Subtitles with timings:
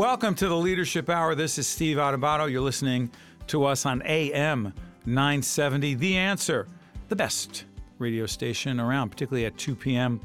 [0.00, 1.34] Welcome to the Leadership Hour.
[1.34, 2.50] This is Steve Adubato.
[2.50, 3.10] You're listening
[3.48, 4.72] to us on AM
[5.04, 5.92] 970.
[5.92, 6.66] The Answer,
[7.10, 7.66] the best
[7.98, 10.18] radio station around, particularly at 2 p.m.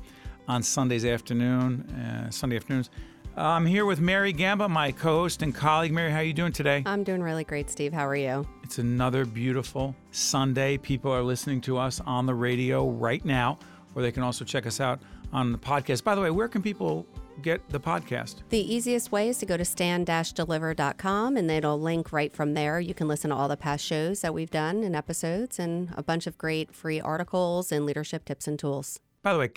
[0.47, 2.89] on Sundays afternoon, uh, Sunday afternoons.
[3.35, 5.92] I'm here with Mary Gamba, my co-host and colleague.
[5.92, 6.81] Mary, how are you doing today?
[6.85, 7.92] I'm doing really great, Steve.
[7.92, 8.47] How are you?
[8.63, 10.78] It's another beautiful Sunday.
[10.78, 13.60] People are listening to us on the radio right now,
[13.94, 15.01] or they can also check us out
[15.33, 16.05] on the podcast.
[16.05, 17.05] By the way, where can people
[17.41, 18.44] get the podcast?
[18.49, 22.80] The easiest way is to go to stand-deliver.com and it'll link right from there.
[22.80, 26.03] You can listen to all the past shows that we've done and episodes and a
[26.03, 28.99] bunch of great free articles and leadership tips and tools.
[29.21, 29.49] By the way,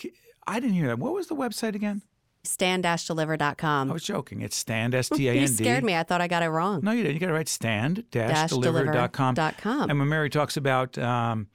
[0.47, 0.99] I didn't hear that.
[0.99, 2.03] What was the website again?
[2.45, 3.91] stand-deliver.com.
[3.91, 4.41] I was joking.
[4.41, 5.41] It's stand, S-T-A-N-D.
[5.41, 5.95] you scared me.
[5.95, 6.81] I thought I got it wrong.
[6.83, 7.15] No, you didn't.
[7.15, 9.35] You got to write stand-deliver.com.
[9.35, 9.91] .com.
[9.91, 11.49] And when Mary talks about um,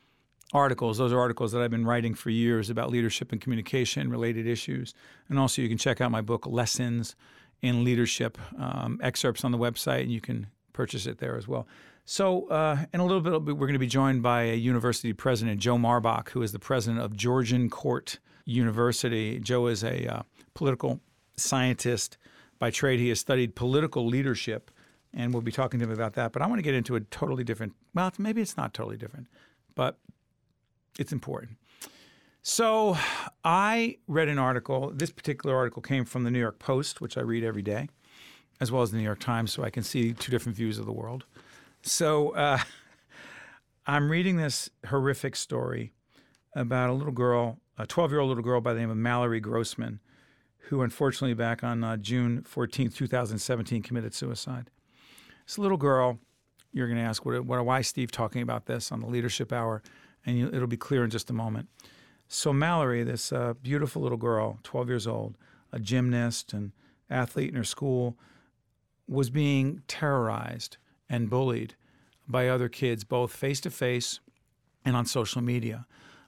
[0.54, 4.46] articles, those are articles that I've been writing for years about leadership and communication related
[4.46, 4.94] issues.
[5.30, 7.16] And also you can check out my book, Lessons
[7.62, 11.68] in Leadership, um, excerpts on the website, and you can purchase it there as well.
[12.06, 15.62] So, uh, in a little bit, we're going to be joined by a university president,
[15.62, 19.40] Joe Marbach, who is the president of Georgian Court University.
[19.40, 21.00] Joe is a uh, political
[21.38, 22.18] scientist
[22.60, 23.00] by trade.
[23.00, 24.70] He has studied political leadership,
[25.14, 26.34] and we'll be talking to him about that.
[26.34, 29.28] But I want to get into a totally different, well, maybe it's not totally different,
[29.74, 29.98] but
[30.98, 31.58] it's important.
[32.42, 32.98] So
[33.44, 34.92] I read an article.
[34.94, 37.88] This particular article came from the New York Post, which I read every day,
[38.60, 40.86] as well as the New York Times, so I can see two different views of
[40.86, 41.24] the world.
[41.84, 42.60] So uh,
[43.88, 45.94] I'm reading this horrific story
[46.54, 49.40] about a little girl, a 12 year old little girl by the name of Mallory
[49.40, 50.02] Grossman,
[50.68, 54.70] who unfortunately back on uh, June 14, 2017, committed suicide.
[55.48, 56.20] This little girl,
[56.74, 59.82] you're going to ask, what, what, why Steve talking about this on the Leadership Hour?
[60.26, 61.70] And you, it'll be clear in just a moment.
[62.28, 65.38] So, Mallory, this uh, beautiful little girl, 12 years old,
[65.72, 66.72] a gymnast and
[67.10, 68.18] athlete in her school,
[69.08, 70.78] was being terrorized
[71.10, 71.76] and bullied
[72.28, 74.20] by other kids, both face to face
[74.86, 75.86] and on social media.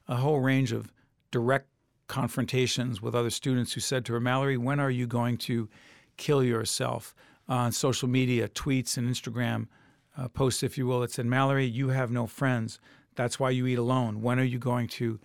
[0.07, 0.91] A whole range of
[1.31, 1.67] direct
[2.07, 5.69] confrontations with other students who said to her, Mallory, when are you going to
[6.17, 7.15] kill yourself?
[7.47, 9.67] on social media, tweets and Instagram
[10.17, 12.79] uh, posts, if you will, that said, Mallory, you have no friends.
[13.15, 14.21] That's why you eat alone.
[14.21, 15.19] When are you going to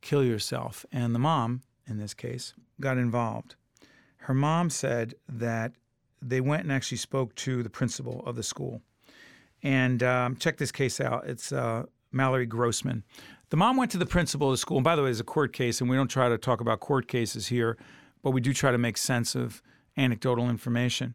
[0.00, 0.84] kill yourself?
[0.92, 3.56] And the mom, in this case, got involved.
[4.16, 5.72] Her mom said that
[6.20, 8.82] they went and actually spoke to the principal of the school.
[9.62, 11.26] And um, check this case out.
[11.26, 13.02] It's uh, Mallory Grossman.
[13.50, 14.78] The mom went to the principal of the school.
[14.78, 16.80] And by the way, it's a court case, and we don't try to talk about
[16.80, 17.76] court cases here,
[18.22, 19.62] but we do try to make sense of
[19.96, 21.14] anecdotal information.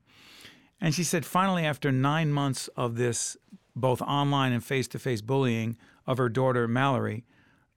[0.80, 3.38] And she said, finally, after nine months of this,
[3.76, 7.26] both online and face to face bullying of her daughter, Mallory,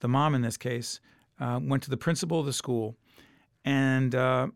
[0.00, 1.00] the mom in this case,
[1.40, 2.96] uh, went to the principal of the school.
[3.64, 4.48] And uh,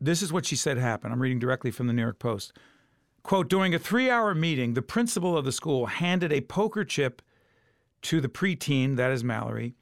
[0.00, 1.12] this is what she said happened.
[1.12, 2.52] I'm reading directly from the New York Post.
[3.22, 7.22] Quote During a three hour meeting, the principal of the school handed a poker chip
[8.02, 9.74] to the preteen, that is Mallory,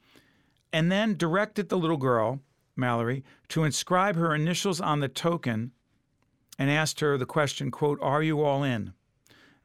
[0.72, 2.40] and then directed the little girl,
[2.76, 5.72] Mallory, to inscribe her initials on the token
[6.58, 8.92] and asked her the question, quote, Are you all in?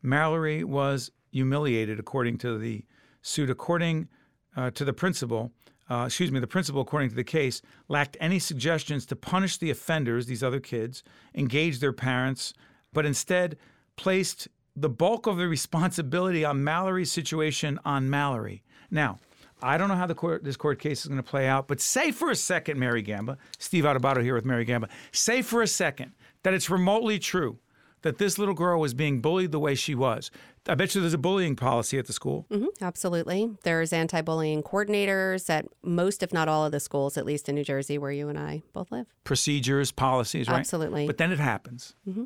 [0.02, 2.86] Mallory was humiliated, according to the
[3.26, 3.50] suit.
[3.50, 4.08] According
[4.56, 5.52] uh, to the principal,
[5.90, 9.70] uh, excuse me, the principal, according to the case, lacked any suggestions to punish the
[9.70, 11.04] offenders, these other kids,
[11.34, 12.54] engage their parents,
[12.94, 13.58] but instead
[13.96, 18.64] placed the bulk of the responsibility on Mallory's situation on Mallory.
[18.92, 19.20] Now,
[19.62, 21.80] I don't know how the court, this court case is going to play out, but
[21.80, 25.68] say for a second, Mary Gamba, Steve Adubato here with Mary Gamba, say for a
[25.68, 26.12] second
[26.44, 27.58] that it's remotely true
[28.02, 30.30] that this little girl was being bullied the way she was.
[30.68, 32.46] I bet you there's a bullying policy at the school.
[32.52, 33.52] Mm-hmm, absolutely.
[33.64, 37.56] There's anti bullying coordinators at most, if not all, of the schools, at least in
[37.56, 39.08] New Jersey, where you and I both live.
[39.24, 40.60] Procedures, policies, right?
[40.60, 41.08] Absolutely.
[41.08, 42.26] But then it happens, mm-hmm.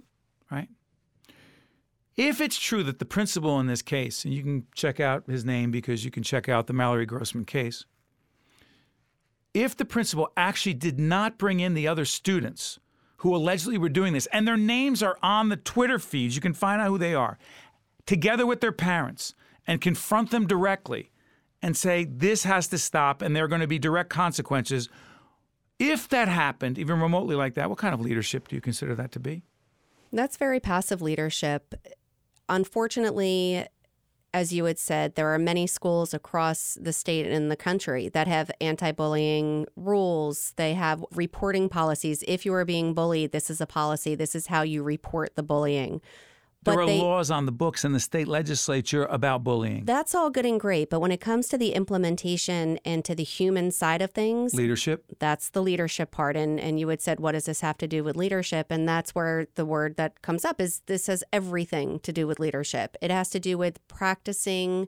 [0.51, 0.69] right?
[2.15, 5.45] If it's true that the principal in this case, and you can check out his
[5.45, 7.85] name because you can check out the Mallory Grossman case,
[9.53, 12.79] if the principal actually did not bring in the other students,
[13.19, 16.35] who allegedly were doing this, and their names are on the Twitter feeds.
[16.35, 17.37] You can find out who they are,
[18.05, 19.35] together with their parents,
[19.67, 21.11] and confront them directly
[21.61, 24.87] and say, this has to stop, and there are going to be direct consequences.
[25.77, 29.11] If that happened, even remotely like that, what kind of leadership do you consider that
[29.11, 29.43] to be?
[30.11, 31.75] That's very passive leadership.
[32.47, 33.65] Unfortunately,
[34.33, 38.27] as you had said, there are many schools across the state and the country that
[38.27, 40.53] have anti bullying rules.
[40.55, 42.23] They have reporting policies.
[42.27, 45.43] If you are being bullied, this is a policy, this is how you report the
[45.43, 46.01] bullying.
[46.63, 49.85] There But are they- laws on the books in the state legislature about bullying.
[49.85, 53.23] That's all good and great, but when it comes to the implementation and to the
[53.23, 55.05] human side of things, Leadership.
[55.19, 58.03] that's the leadership part and and you had said what does this have to do
[58.03, 62.11] with leadership and that's where the word that comes up is this has everything to
[62.11, 64.87] do with leadership it has to do with practicing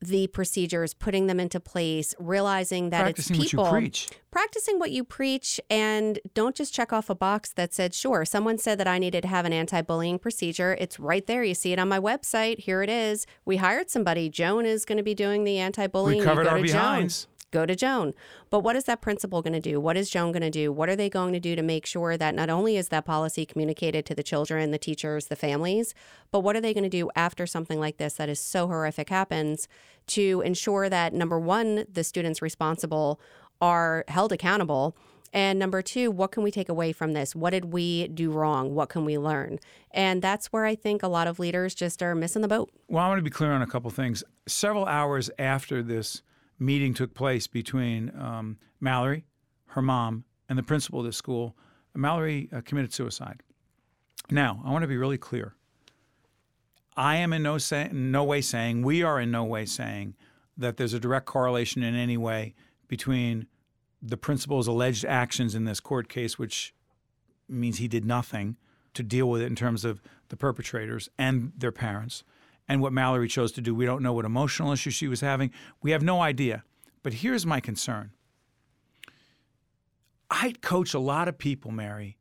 [0.00, 4.08] the procedures putting them into place realizing that Practicing it's what you people preach.
[4.30, 8.56] practicing what you preach and don't just check off a box that said sure someone
[8.56, 10.76] said that i needed to have an anti-bullying procedure.
[10.80, 11.44] It's right there.
[11.44, 12.60] You see it on my website.
[12.60, 13.26] Here it is.
[13.44, 14.28] We hired somebody.
[14.30, 16.18] Joan is going to be doing the anti-bullying.
[16.20, 16.72] We covered our to Joan.
[16.72, 17.26] behinds.
[17.50, 18.14] Go to Joan.
[18.48, 19.80] But what is that principal going to do?
[19.80, 20.72] What is Joan going to do?
[20.72, 23.44] What are they going to do to make sure that not only is that policy
[23.44, 25.94] communicated to the children, the teachers, the families,
[26.30, 29.08] but what are they going to do after something like this that is so horrific
[29.08, 29.68] happens
[30.08, 33.20] to ensure that number one, the students responsible
[33.60, 34.96] are held accountable.
[35.32, 37.36] And number two, what can we take away from this?
[37.36, 38.74] What did we do wrong?
[38.74, 39.60] What can we learn?
[39.92, 42.70] And that's where I think a lot of leaders just are missing the boat.
[42.88, 44.24] Well, I want to be clear on a couple things.
[44.48, 46.22] Several hours after this
[46.60, 49.24] meeting took place between um, Mallory,
[49.68, 51.56] her mom, and the principal of the school,
[51.94, 53.42] Mallory uh, committed suicide.
[54.30, 55.54] Now, I want to be really clear.
[56.96, 60.14] I am in no, say, no way saying, we are in no way saying
[60.56, 62.54] that there's a direct correlation in any way
[62.86, 63.46] between
[64.02, 66.74] the principal's alleged actions in this court case, which
[67.48, 68.56] means he did nothing
[68.94, 72.22] to deal with it in terms of the perpetrators and their parents,
[72.70, 73.74] and what Mallory chose to do.
[73.74, 75.50] We don't know what emotional issue she was having.
[75.82, 76.62] We have no idea.
[77.02, 78.12] But here's my concern
[80.30, 82.16] I coach a lot of people, Mary,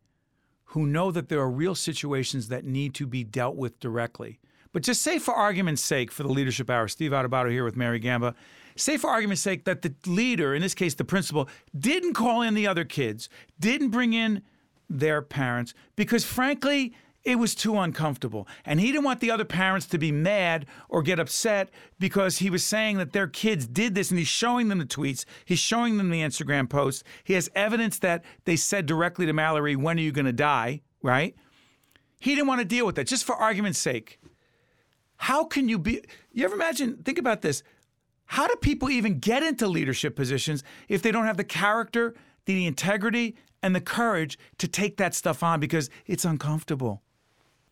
[0.65, 4.39] who know that there are real situations that need to be dealt with directly.
[4.73, 7.99] But just say, for argument's sake, for the leadership hour, Steve Adubato here with Mary
[7.99, 8.33] Gamba,
[8.75, 11.47] say, for argument's sake, that the leader, in this case the principal,
[11.77, 13.29] didn't call in the other kids,
[13.59, 14.41] didn't bring in
[14.89, 18.47] their parents, because frankly, it was too uncomfortable.
[18.65, 21.69] And he didn't want the other parents to be mad or get upset
[21.99, 25.25] because he was saying that their kids did this and he's showing them the tweets,
[25.45, 27.03] he's showing them the Instagram posts.
[27.23, 30.81] He has evidence that they said directly to Mallory, When are you going to die?
[31.01, 31.35] Right?
[32.19, 34.19] He didn't want to deal with that, just for argument's sake.
[35.17, 36.01] How can you be?
[36.31, 36.97] You ever imagine?
[37.03, 37.63] Think about this.
[38.25, 42.13] How do people even get into leadership positions if they don't have the character,
[42.45, 47.01] the integrity, and the courage to take that stuff on because it's uncomfortable?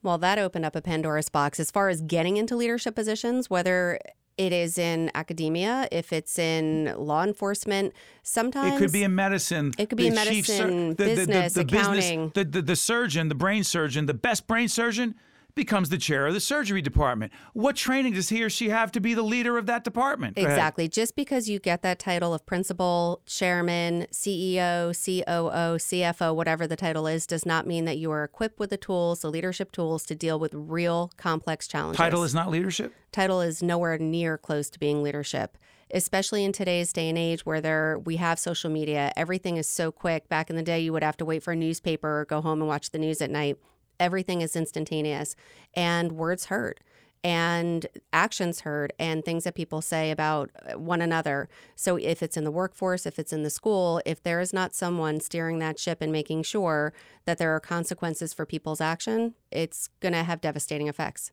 [0.04, 4.00] Well, that opened up a Pandora's box as far as getting into leadership positions, whether
[4.38, 7.94] it is in academia, if it's in law enforcement.
[8.22, 9.74] Sometimes It could be in medicine.
[9.78, 12.32] It could be in The chief medicine, business, accounting.
[12.36, 15.16] the, the, the surgeon, the brain surgeon, the best brain surgeon
[15.58, 17.34] becomes the chair of the surgery department.
[17.52, 20.38] What training does he or she have to be the leader of that department?
[20.38, 20.88] Exactly.
[20.88, 27.08] Just because you get that title of principal, chairman, CEO, COO, CFO, whatever the title
[27.08, 30.16] is, does not mean that you are equipped with the tools, the leadership tools to
[30.16, 31.98] deal with real complex challenges.
[31.98, 32.94] Title is not leadership.
[33.12, 35.58] title is nowhere near close to being leadership
[35.94, 39.90] especially in today's day and age where there we have social media everything is so
[39.90, 42.42] quick back in the day you would have to wait for a newspaper or go
[42.42, 43.58] home and watch the news at night
[44.00, 45.36] everything is instantaneous
[45.74, 46.80] and words hurt
[47.24, 52.38] and actions hurt and things that people say about uh, one another so if it's
[52.38, 55.80] in the workforce if it's in the school if there is not someone steering that
[55.80, 56.94] ship and making sure
[57.26, 61.32] that there are consequences for people's action it's going to have devastating effects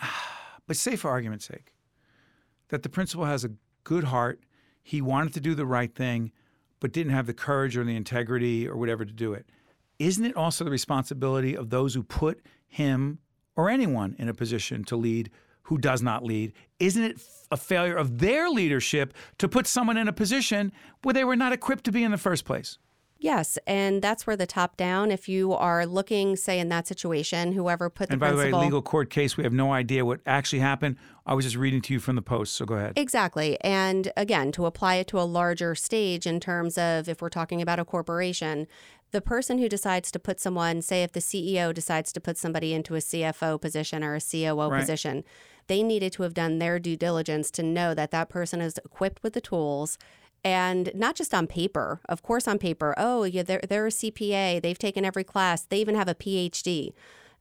[0.66, 1.74] But say, for argument's sake,
[2.68, 3.52] that the principal has a
[3.84, 4.40] good heart.
[4.82, 6.32] He wanted to do the right thing,
[6.80, 9.46] but didn't have the courage or the integrity or whatever to do it.
[9.98, 13.18] Isn't it also the responsibility of those who put him
[13.56, 15.30] or anyone in a position to lead
[15.62, 16.52] who does not lead?
[16.78, 21.24] Isn't it a failure of their leadership to put someone in a position where they
[21.24, 22.78] were not equipped to be in the first place?
[23.18, 25.10] Yes, and that's where the top down.
[25.10, 28.42] If you are looking, say, in that situation, whoever put the And by the way,
[28.42, 30.96] principal, legal court case, we have no idea what actually happened.
[31.24, 32.92] I was just reading to you from the post, so go ahead.
[32.96, 33.58] Exactly.
[33.62, 37.62] And again, to apply it to a larger stage in terms of if we're talking
[37.62, 38.66] about a corporation,
[39.14, 42.74] the person who decides to put someone, say if the CEO decides to put somebody
[42.74, 44.80] into a CFO position or a COO Right.
[44.80, 45.22] position,
[45.68, 49.22] they needed to have done their due diligence to know that that person is equipped
[49.22, 49.98] with the tools
[50.44, 52.00] and not just on paper.
[52.08, 55.78] Of course, on paper, oh, yeah, they're, they're a CPA, they've taken every class, they
[55.78, 56.90] even have a PhD.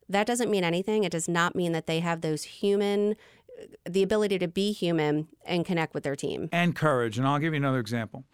[0.08, 1.04] That doesn't mean anything.
[1.04, 3.16] It does not mean that they have those human,
[3.90, 6.50] the ability to be human and connect with their team.
[6.52, 7.18] and courage.
[7.18, 8.26] And I'll give you another example.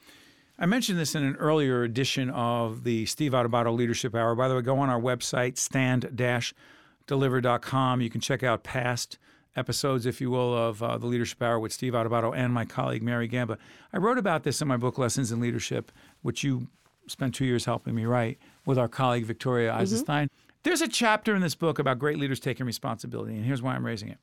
[0.61, 4.35] I mentioned this in an earlier edition of the Steve Adubato Leadership Hour.
[4.35, 8.01] By the way, go on our website, stand-deliver.com.
[8.01, 9.17] You can check out past
[9.55, 13.01] episodes, if you will, of uh, the Leadership Hour with Steve Adubato and my colleague
[13.01, 13.57] Mary Gamba.
[13.93, 16.67] I wrote about this in my book, Lessons in Leadership, which you
[17.07, 20.29] spent two years helping me write with our colleague Victoria Eisenstein.
[20.63, 23.85] There's a chapter in this book about great leaders taking responsibility, and here's why I'm
[23.85, 24.17] raising it.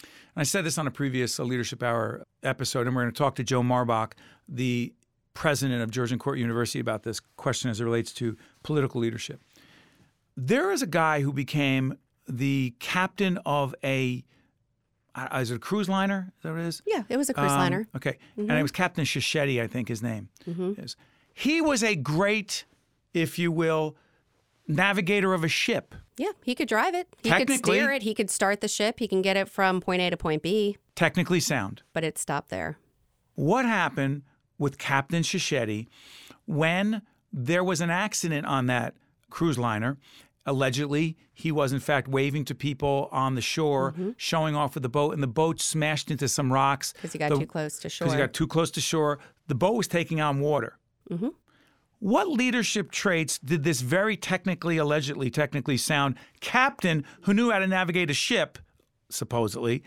[0.00, 3.18] And I said this on a previous uh, Leadership Hour episode, and we're going to
[3.18, 4.12] talk to Joe Marbach,
[4.48, 4.92] the
[5.34, 9.40] president of Georgian Court University, about this question as it relates to political leadership.
[10.36, 11.96] There is a guy who became
[12.28, 14.24] the captain of a
[15.14, 16.32] uh, is it a cruise liner?
[16.36, 16.82] Is that what it is?
[16.86, 17.88] Yeah, it was a cruise Um, liner.
[17.96, 18.16] Okay.
[18.36, 20.94] And it was Captain Shishetti, I think his name is.
[21.34, 22.64] He was a great,
[23.12, 23.96] if you will,
[24.68, 25.96] navigator of a ship.
[26.16, 27.08] Yeah, he could drive it.
[27.24, 28.02] He could steer it.
[28.02, 29.00] He could start the ship.
[29.00, 31.82] He can get it from point A to point B, Technically sound.
[31.92, 32.78] but it stopped there.
[33.34, 34.22] What happened
[34.60, 35.88] with Captain Shishetti
[36.46, 37.02] when
[37.32, 38.94] there was an accident on that
[39.30, 39.96] cruise liner?
[40.46, 44.10] Allegedly, he was in fact waving to people on the shore, mm-hmm.
[44.16, 46.92] showing off with the boat, and the boat smashed into some rocks.
[46.92, 48.06] Because he got The- too close to shore.
[48.06, 49.18] because he got too close to shore.
[49.48, 50.78] The boat was taking on water.
[51.10, 51.28] Mm-hmm.
[51.98, 57.66] What leadership traits did this very technically, allegedly technically sound captain who knew how to
[57.66, 58.58] navigate a ship,
[59.10, 59.82] supposedly,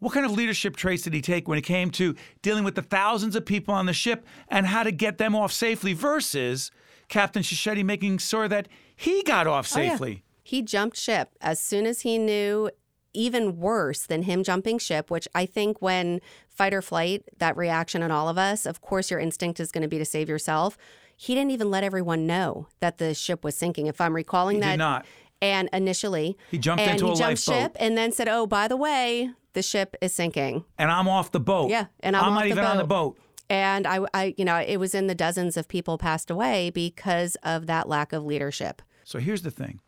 [0.00, 2.82] what kind of leadership traits did he take when it came to dealing with the
[2.82, 6.70] thousands of people on the ship and how to get them off safely versus
[7.08, 9.90] Captain Shishetti making sure that he got off Oh, yeah.
[9.90, 10.22] safely?
[10.42, 12.70] He jumped ship as soon as he knew.
[13.14, 18.02] Even worse than him jumping ship, which I think when fight or flight, that reaction
[18.02, 20.76] in all of us, of course, your instinct is going to be to save yourself.
[21.16, 23.86] He didn't even let everyone know that the ship was sinking.
[23.86, 25.06] If I'm recalling He that, not.
[25.40, 27.62] and initially He jumped and into he a jumped lifeboat.
[27.62, 31.30] ship and then said, "Oh, by the way, the ship is sinking." And I'm off
[31.30, 31.70] the boat.
[31.70, 33.16] Yeah, and I'm off not the even on the boat.
[33.16, 33.24] boat.
[33.50, 37.34] And I, I, you know, it was in the dozens of people passed away because
[37.42, 38.82] of that lack of leadership.
[39.04, 39.80] So here's the thing.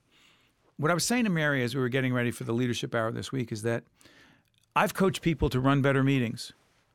[0.78, 3.12] What I was saying to Mary as we were getting ready for the leadership hour
[3.12, 3.84] this week is that
[4.74, 6.52] I've coached people to run better meetings,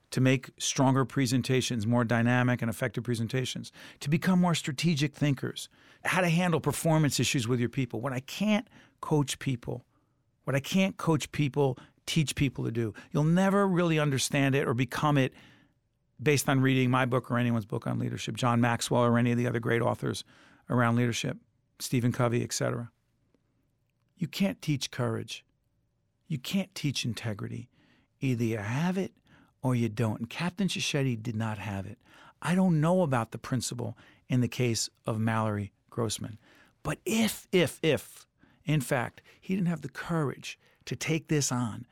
[0.09, 5.69] to make stronger presentations, more dynamic and effective presentations, to become more strategic thinkers,
[6.03, 8.01] how to handle performance issues with your people.
[8.01, 8.67] What I can't
[9.01, 9.85] coach people,
[10.45, 12.93] what I can't coach people, teach people to do.
[13.11, 15.33] You'll never really understand it or become it
[16.21, 19.37] based on reading my book or anyone's book on leadership, John Maxwell or any of
[19.37, 20.23] the other great authors
[20.69, 21.37] around leadership,
[21.79, 22.89] Stephen Covey, etc.
[24.17, 25.43] You can't teach courage.
[26.27, 27.69] You can't teach integrity.
[28.21, 29.11] Either you have it
[29.61, 30.19] or you don't.
[30.19, 31.97] And Captain Shishetti did not have it.
[32.41, 33.97] I don't know about the principal
[34.29, 36.37] in the case of Mallory Grossman.
[36.83, 38.25] But if, if, if,
[38.63, 41.85] in fact, he didn't have the courage to take this on,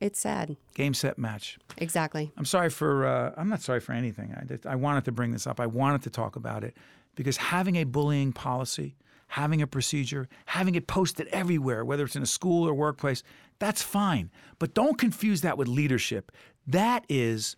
[0.00, 0.56] It's sad.
[0.74, 1.58] game, set, match.
[1.76, 2.30] Exactly.
[2.36, 3.06] I'm sorry for.
[3.06, 4.34] Uh, I'm not sorry for anything.
[4.40, 5.58] I, just- I wanted to bring this up.
[5.60, 6.76] I wanted to talk about it
[7.16, 8.96] because having a bullying policy,
[9.28, 13.22] having a procedure, having it posted everywhere, whether it's in a school or workplace,
[13.58, 14.30] that's fine.
[14.58, 16.30] But don't confuse that with leadership.
[16.66, 17.56] That is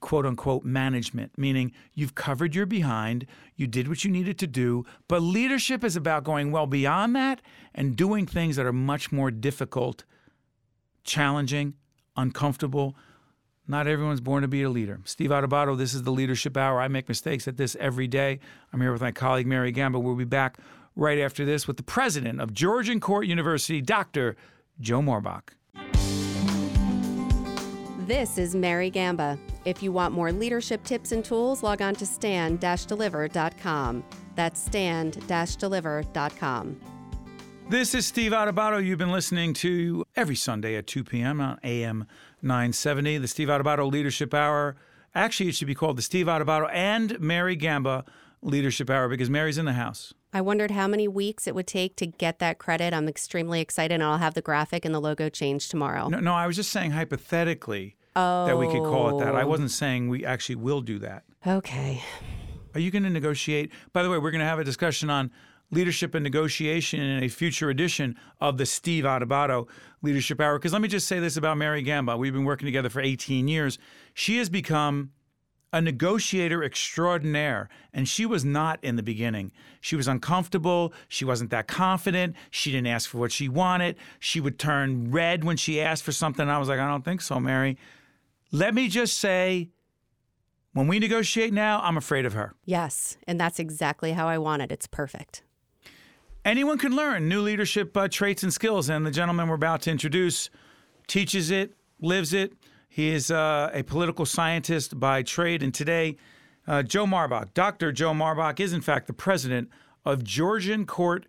[0.00, 3.26] quote unquote management, meaning you've covered your behind,
[3.56, 7.40] you did what you needed to do, but leadership is about going well beyond that
[7.74, 10.04] and doing things that are much more difficult,
[11.06, 11.74] challenging,
[12.16, 12.96] uncomfortable.
[13.68, 15.00] Not everyone's born to be a leader.
[15.04, 16.80] Steve Adubato, this is the Leadership Hour.
[16.80, 18.38] I make mistakes at this every day.
[18.72, 19.98] I'm here with my colleague Mary Gamba.
[19.98, 20.58] We'll be back
[20.94, 24.36] right after this with the president of Georgian Court University, Dr.
[24.80, 25.50] Joe Marbach.
[28.06, 29.36] This is Mary Gamba.
[29.64, 34.04] If you want more leadership tips and tools, log on to stand-deliver.com.
[34.36, 36.80] That's stand-deliver.com.
[37.68, 38.82] This is Steve Adubato.
[38.84, 41.40] You've been listening to every Sunday at 2 p.m.
[41.40, 42.06] on AM
[42.42, 44.76] 970, the Steve Adubato Leadership Hour.
[45.16, 48.04] Actually, it should be called the Steve Adubato and Mary Gamba
[48.40, 50.14] Leadership Hour because Mary's in the house.
[50.32, 52.94] I wondered how many weeks it would take to get that credit.
[52.94, 56.08] I'm extremely excited, and I'll have the graphic and the logo changed tomorrow.
[56.08, 59.34] No, no, I was just saying hypothetically that we could call it that.
[59.34, 59.48] I Oh.
[59.48, 61.24] wasn't saying we actually will do that.
[61.46, 62.02] Okay.
[62.74, 63.72] Are you going to negotiate?
[63.92, 65.30] By the way, we're going to have a discussion on
[65.76, 69.68] leadership and negotiation in a future edition of the Steve Adubato
[70.00, 70.58] Leadership Hour.
[70.58, 72.16] Because let me just say this about Mary Gamba.
[72.16, 73.78] We've been working together for 18 years.
[74.14, 75.12] She has become
[75.74, 79.52] a negotiator extraordinaire, and she was not in the beginning.
[79.82, 80.94] She was uncomfortable.
[81.08, 82.36] She wasn't that confident.
[82.50, 83.96] She didn't ask for what she wanted.
[84.18, 86.48] She would turn red when she asked for something.
[86.48, 87.76] I was like, I don't think so, Mary.
[88.50, 89.68] Let me just say,
[90.72, 92.54] when we negotiate now, I'm afraid of her.
[92.64, 94.72] Yes, and that's exactly how I want it.
[94.72, 95.42] It's perfect.
[96.46, 99.90] Anyone can learn new leadership uh, traits and skills, and the gentleman we're about to
[99.90, 100.48] introduce
[101.08, 102.52] teaches it, lives it.
[102.88, 106.18] He is uh, a political scientist by trade, and today,
[106.68, 107.90] uh, Joe Marbach, Dr.
[107.90, 109.70] Joe Marbach, is in fact the president
[110.04, 111.26] of Georgian Court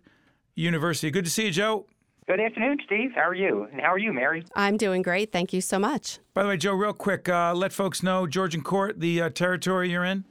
[0.54, 1.10] University.
[1.10, 1.86] Good to see you, Joe.
[2.28, 3.10] Good afternoon, Steve.
[3.16, 3.66] How are you?
[3.72, 4.44] And how are you, Mary?
[4.54, 5.32] I'm doing great.
[5.32, 6.20] Thank you so much.
[6.32, 9.90] By the way, Joe, real quick, uh, let folks know Georgian Court, the uh, territory
[9.90, 10.26] you're in.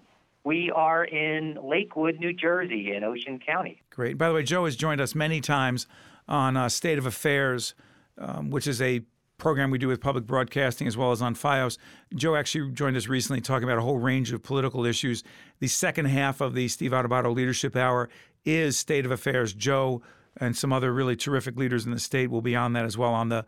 [0.46, 3.82] We are in Lakewood, New Jersey, in Ocean County.
[3.98, 4.16] Great.
[4.16, 5.88] By the way, Joe has joined us many times
[6.28, 7.74] on uh, State of Affairs,
[8.20, 9.02] um, which is a
[9.40, 11.80] program we do with public broadcasting as well as on FiOS.
[12.14, 15.24] Joe actually joined us recently talking about a whole range of political issues.
[15.62, 18.08] The second half of the Steve Adubato Leadership Hour
[18.46, 19.52] is State of Affairs.
[19.52, 20.04] Joe
[20.40, 23.16] and some other really terrific leaders in the state will be on that as well
[23.16, 23.48] on the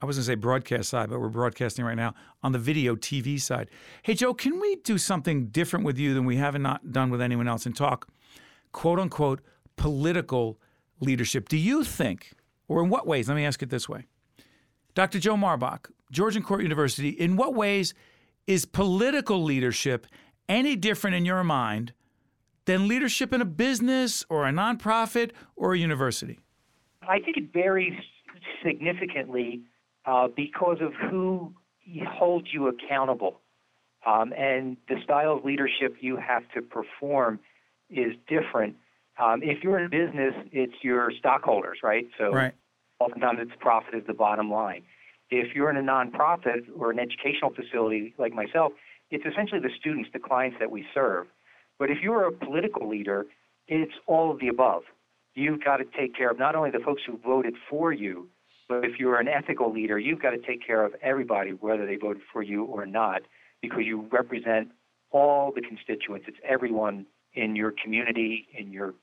[0.00, 2.14] I was going to say broadcast side, but we're broadcasting right now
[2.44, 3.70] on the video TV side.
[4.04, 7.20] Hey, Joe, can we do something different with you than we haven't not done with
[7.20, 8.06] anyone else and talk,
[8.70, 9.40] quote unquote,
[9.76, 10.58] political
[11.00, 11.48] leadership?
[11.48, 12.32] Do you think,
[12.68, 13.28] or in what ways?
[13.28, 14.06] Let me ask it this way.
[14.94, 15.18] Dr.
[15.18, 17.94] Joe Marbach, Georgian Court University, in what ways
[18.46, 20.06] is political leadership
[20.48, 21.92] any different in your mind
[22.66, 26.38] than leadership in a business or a nonprofit or a university?
[27.02, 27.94] I think it varies
[28.64, 29.62] significantly
[30.06, 31.52] uh, because of who
[32.08, 33.40] holds you accountable.
[34.06, 37.40] Um, and the style of leadership you have to perform
[37.90, 38.76] is different.
[39.18, 42.06] Um, if you're in business, it's your stockholders, right?
[42.18, 42.52] So right.
[42.98, 44.82] oftentimes it's profit is the bottom line.
[45.30, 48.72] If you're in a nonprofit or an educational facility like myself,
[49.10, 51.26] it's essentially the students, the clients that we serve.
[51.78, 53.26] But if you're a political leader,
[53.68, 54.82] it's all of the above.
[55.34, 58.28] You've got to take care of not only the folks who voted for you,
[58.68, 61.96] but if you're an ethical leader, you've got to take care of everybody, whether they
[61.96, 63.22] voted for you or not,
[63.60, 64.70] because you represent
[65.10, 66.26] all the constituents.
[66.28, 68.94] It's everyone in your community, in your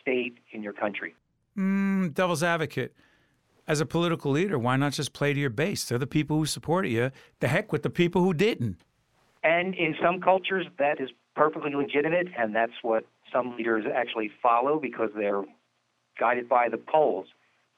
[0.00, 1.14] state, in your country.
[1.56, 2.94] Mm, devil's advocate.
[3.68, 5.84] As a political leader, why not just play to your base?
[5.84, 7.10] They're the people who supported you.
[7.38, 8.82] The heck with the people who didn't.
[9.42, 14.78] And in some cultures, that is perfectly legitimate, and that's what some leaders actually follow
[14.78, 15.44] because they're
[16.18, 17.26] guided by the polls.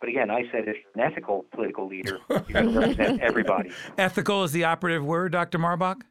[0.00, 3.70] But again, I said if you're an ethical political leader, you got to represent everybody.
[3.98, 5.58] Ethical is the operative word, Dr.
[5.58, 6.02] Marbach?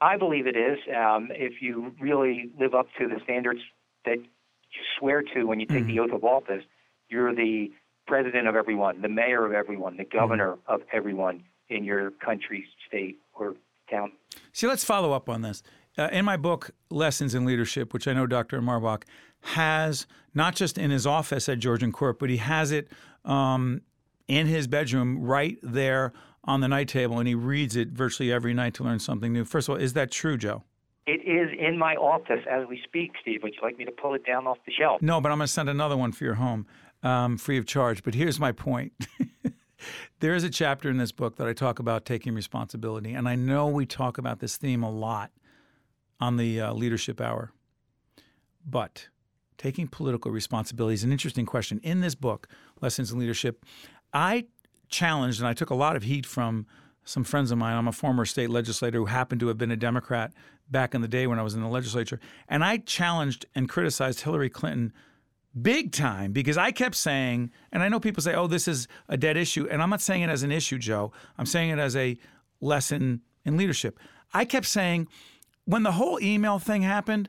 [0.00, 0.78] I believe it is.
[0.96, 3.60] Um, if you really live up to the standards
[4.06, 4.18] that
[4.74, 5.88] you swear to when you take mm-hmm.
[5.88, 6.64] the oath of office,
[7.08, 7.70] you're the
[8.06, 10.74] president of everyone, the mayor of everyone, the governor mm-hmm.
[10.74, 13.54] of everyone in your country, state, or
[13.90, 14.12] town.
[14.52, 15.62] See, let's follow up on this.
[15.96, 18.60] Uh, in my book, Lessons in Leadership, which I know Dr.
[18.60, 19.04] Marbach
[19.42, 22.88] has not just in his office at Georgian Court, but he has it
[23.24, 23.82] um,
[24.26, 26.12] in his bedroom right there
[26.44, 29.44] on the night table, and he reads it virtually every night to learn something new.
[29.44, 30.62] First of all, is that true, Joe?
[31.06, 33.42] It is in my office as we speak, Steve.
[33.42, 35.02] Would you like me to pull it down off the shelf?
[35.02, 36.66] No, but I'm going to send another one for your home
[37.02, 38.02] um, free of charge.
[38.02, 38.92] But here's my point.
[40.20, 43.12] there is a chapter in this book that I talk about taking responsibility.
[43.12, 45.30] And I know we talk about this theme a lot
[46.20, 47.52] on the uh, Leadership Hour.
[48.66, 49.08] But
[49.58, 51.80] taking political responsibility is an interesting question.
[51.82, 52.48] In this book,
[52.80, 53.62] Lessons in Leadership,
[54.14, 54.46] I
[54.88, 56.66] challenged and I took a lot of heat from
[57.04, 57.76] some friends of mine.
[57.76, 60.32] I'm a former state legislator who happened to have been a Democrat
[60.70, 62.20] back in the day when I was in the legislature.
[62.48, 64.92] And I challenged and criticized Hillary Clinton
[65.60, 69.16] big time because I kept saying, and I know people say, oh, this is a
[69.16, 69.68] dead issue.
[69.70, 71.12] And I'm not saying it as an issue, Joe.
[71.38, 72.16] I'm saying it as a
[72.60, 73.98] lesson in leadership.
[74.32, 75.08] I kept saying,
[75.64, 77.28] when the whole email thing happened,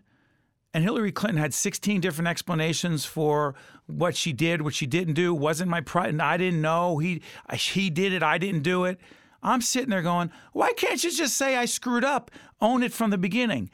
[0.76, 5.34] and Hillary Clinton had 16 different explanations for what she did, what she didn't do.
[5.34, 6.10] Wasn't my pride.
[6.10, 6.98] and I didn't know.
[6.98, 7.22] He
[7.54, 8.22] he did it.
[8.22, 9.00] I didn't do it.
[9.46, 12.32] I'm sitting there going, why can't you just say I screwed up?
[12.60, 13.70] Own it from the beginning.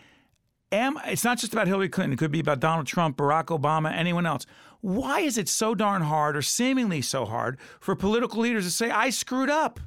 [0.72, 2.14] Am, it's not just about Hillary Clinton.
[2.14, 4.46] It could be about Donald Trump, Barack Obama, anyone else.
[4.82, 8.90] Why is it so darn hard, or seemingly so hard, for political leaders to say
[8.90, 9.80] I screwed up?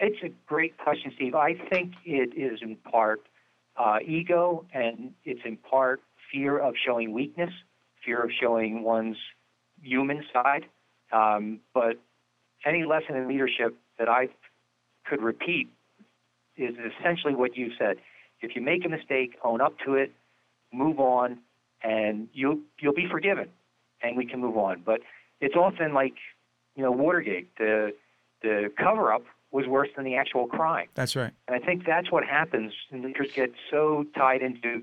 [0.00, 1.34] It's a great question, Steve.
[1.34, 3.22] I think it is in part
[3.76, 6.00] uh, ego, and it's in part
[6.32, 7.50] fear of showing weakness,
[8.04, 9.16] fear of showing one's
[9.82, 10.66] human side.
[11.10, 11.96] Um, but
[12.64, 14.28] any lesson in leadership that I
[15.08, 15.68] could repeat
[16.56, 17.98] is essentially what you said.
[18.40, 20.12] If you make a mistake, own up to it,
[20.72, 21.38] move on,
[21.82, 23.48] and you'll you'll be forgiven,
[24.02, 24.82] and we can move on.
[24.84, 25.00] But
[25.40, 26.14] it's often like
[26.76, 27.56] you know Watergate.
[27.56, 27.92] The
[28.42, 30.88] the cover up was worse than the actual crime.
[30.94, 31.32] That's right.
[31.46, 32.72] And I think that's what happens.
[32.90, 34.82] And leaders get so tied into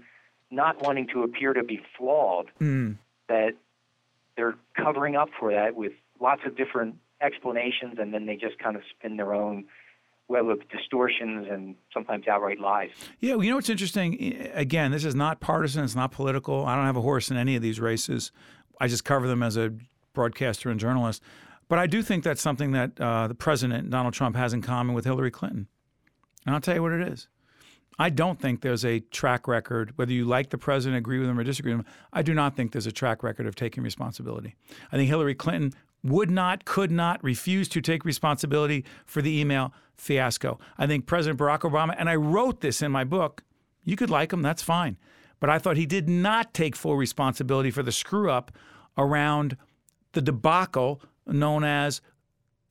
[0.49, 2.97] not wanting to appear to be flawed mm.
[3.27, 3.53] that
[4.35, 8.75] they're covering up for that with lots of different explanations and then they just kind
[8.75, 9.65] of spin their own
[10.27, 12.89] web of distortions and sometimes outright lies.
[13.19, 14.49] Yeah, well, you know what's interesting?
[14.53, 16.65] Again, this is not partisan, it's not political.
[16.65, 18.31] I don't have a horse in any of these races.
[18.79, 19.73] I just cover them as a
[20.13, 21.21] broadcaster and journalist.
[21.67, 24.95] But I do think that's something that uh, the president, Donald Trump, has in common
[24.95, 25.67] with Hillary Clinton.
[26.45, 27.27] And I'll tell you what it is.
[27.97, 31.39] I don't think there's a track record, whether you like the president, agree with him,
[31.39, 31.93] or disagree with him.
[32.11, 34.55] I do not think there's a track record of taking responsibility.
[34.91, 35.73] I think Hillary Clinton
[36.05, 40.59] would not, could not, refuse to take responsibility for the email fiasco.
[40.77, 43.43] I think President Barack Obama, and I wrote this in my book,
[43.83, 44.97] you could like him, that's fine.
[45.39, 48.51] but I thought he did not take full responsibility for the screw up
[48.97, 49.57] around
[50.13, 52.01] the debacle known as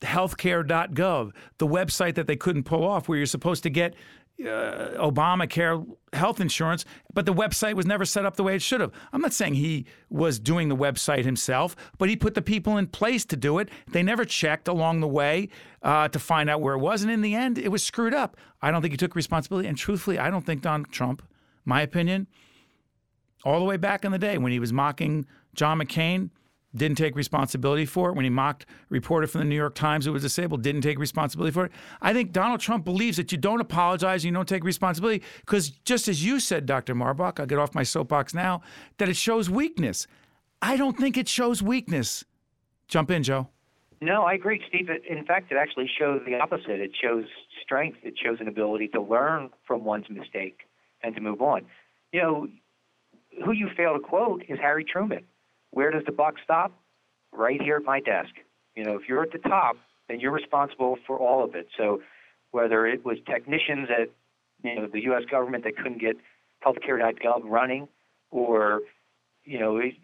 [0.01, 3.93] healthcare.gov, the website that they couldn't pull off where you're supposed to get
[4.41, 8.81] uh, Obamacare health insurance, but the website was never set up the way it should
[8.81, 8.91] have.
[9.13, 12.87] I'm not saying he was doing the website himself, but he put the people in
[12.87, 13.69] place to do it.
[13.91, 15.49] They never checked along the way
[15.81, 18.37] uh, to find out where it was, and in the end, it was screwed up.
[18.61, 21.21] I don't think he took responsibility, and truthfully, I don't think Donald Trump,
[21.63, 22.27] my opinion,
[23.43, 26.29] all the way back in the day when he was mocking John McCain,
[26.75, 28.15] didn't take responsibility for it.
[28.15, 30.99] When he mocked a reporter from the New York Times who was disabled, didn't take
[30.99, 31.71] responsibility for it.
[32.01, 35.69] I think Donald Trump believes that you don't apologize, and you don't take responsibility, because
[35.69, 36.95] just as you said, Dr.
[36.95, 38.61] Marbach, I'll get off my soapbox now,
[38.97, 40.07] that it shows weakness.
[40.61, 42.23] I don't think it shows weakness.
[42.87, 43.49] Jump in, Joe.
[44.01, 44.89] No, I agree, Steve.
[45.09, 46.81] In fact, it actually shows the opposite.
[46.81, 47.25] It shows
[47.63, 47.99] strength.
[48.03, 50.59] It shows an ability to learn from one's mistake
[51.01, 51.65] and to move on.
[52.11, 52.47] You know,
[53.43, 55.23] who you fail to quote is Harry Truman.
[55.75, 56.71] Where does the buck stop?
[57.33, 58.31] Right here at my desk.
[58.77, 59.75] You know, if you're at the top,
[60.07, 61.67] then you're responsible for all of it.
[61.77, 62.01] So
[62.51, 64.09] whether it was technicians at
[64.63, 65.23] you know the U.S.
[65.29, 66.15] government that couldn't get
[66.65, 67.89] healthcare.gov running,
[68.31, 68.83] or
[69.43, 69.95] you know it,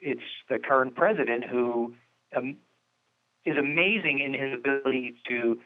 [0.00, 1.94] it's the current president who
[2.36, 2.56] um,
[3.46, 5.60] is amazing in his ability to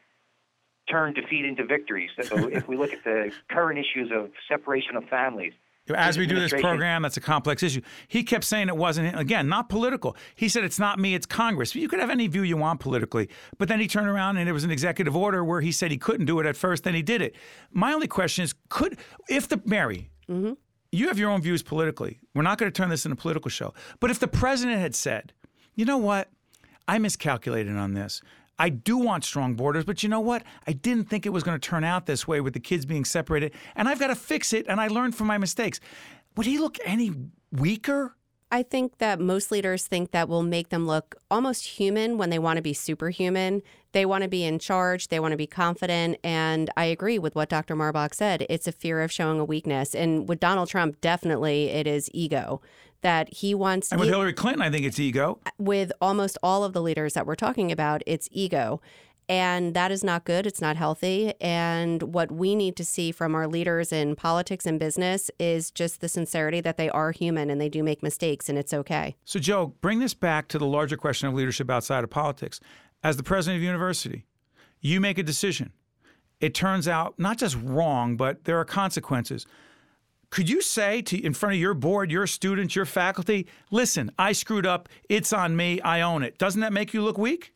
[0.91, 2.11] turn defeat into victory.
[2.21, 5.55] So if we look at the current issues of separation of families,
[5.95, 7.81] as we do this program, that's a complex issue.
[8.09, 10.17] He kept saying it wasn't, again, not political.
[10.35, 11.75] He said it's not me, it's Congress.
[11.75, 13.29] You could have any view you want politically.
[13.59, 15.99] But then he turned around and it was an executive order where he said he
[15.99, 17.35] couldn't do it at first, then he did it.
[17.73, 18.99] My only question is could,
[19.29, 20.53] if the, Mary, mm-hmm.
[20.93, 22.19] you have your own views politically.
[22.35, 23.75] We're not going to turn this into a political show.
[24.01, 25.33] But if the president had said,
[25.75, 26.29] you know what?
[26.87, 28.23] I miscalculated on this.
[28.59, 30.43] I do want strong borders, but you know what?
[30.67, 33.05] I didn't think it was going to turn out this way with the kids being
[33.05, 35.81] separated, and I've got to fix it, and I learned from my mistakes.
[36.37, 37.13] Would he look any
[37.53, 38.15] weaker?
[38.51, 42.39] I think that most leaders think that will make them look almost human when they
[42.39, 43.63] want to be superhuman.
[43.93, 46.19] They want to be in charge, they want to be confident.
[46.25, 47.77] And I agree with what Dr.
[47.77, 48.47] Marbach said.
[48.49, 49.95] It's a fear of showing a weakness.
[49.95, 52.63] And with Donald Trump, definitely it is ego
[53.03, 53.91] that he wants.
[53.91, 55.41] And with Hillary Clinton, I think it's ego.
[55.59, 58.81] With almost all of the leaders that we're talking about, it's ego.
[59.31, 60.47] And that is not good.
[60.47, 61.35] It's not healthy.
[61.41, 66.01] And what we need to see from our leaders in politics and business is just
[66.01, 69.17] the sincerity that they are human and they do make mistakes and it's okay.
[69.27, 72.59] So, Joe, bring this back to the larger question of leadership outside of politics.
[73.03, 74.25] As the president of university,
[74.81, 75.73] you make a decision.
[76.41, 79.45] It turns out not just wrong, but there are consequences.
[80.31, 84.33] Could you say to in front of your board, your students, your faculty, listen, I
[84.33, 84.89] screwed up.
[85.09, 85.81] It's on me.
[85.81, 86.39] I own it.
[86.39, 87.53] Doesn't that make you look weak?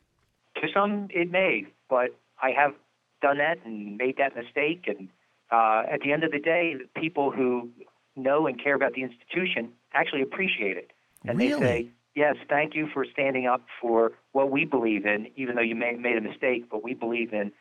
[0.57, 2.11] To some, it may, but
[2.43, 2.73] I have
[3.21, 4.85] done that and made that mistake.
[4.87, 5.09] And
[5.51, 7.71] uh, at the end of the day, the people who
[8.17, 10.93] know and care about the institution actually appreciate it.
[11.25, 11.61] And really?
[11.61, 15.63] they say, yes, thank you for standing up for what we believe in, even though
[15.63, 17.53] you may have made a mistake, but we believe in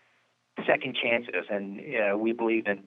[0.66, 2.84] second chances and uh, we believe in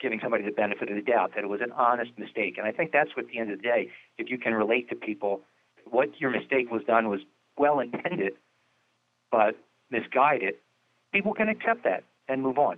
[0.00, 2.56] giving somebody the benefit of the doubt that it was an honest mistake.
[2.58, 4.88] And I think that's what, at the end of the day, if you can relate
[4.90, 5.42] to people,
[5.90, 7.20] what your mistake was done was
[7.56, 8.34] well intended,
[9.30, 9.56] but
[9.90, 10.54] misguided,
[11.12, 12.76] people can accept that and move on.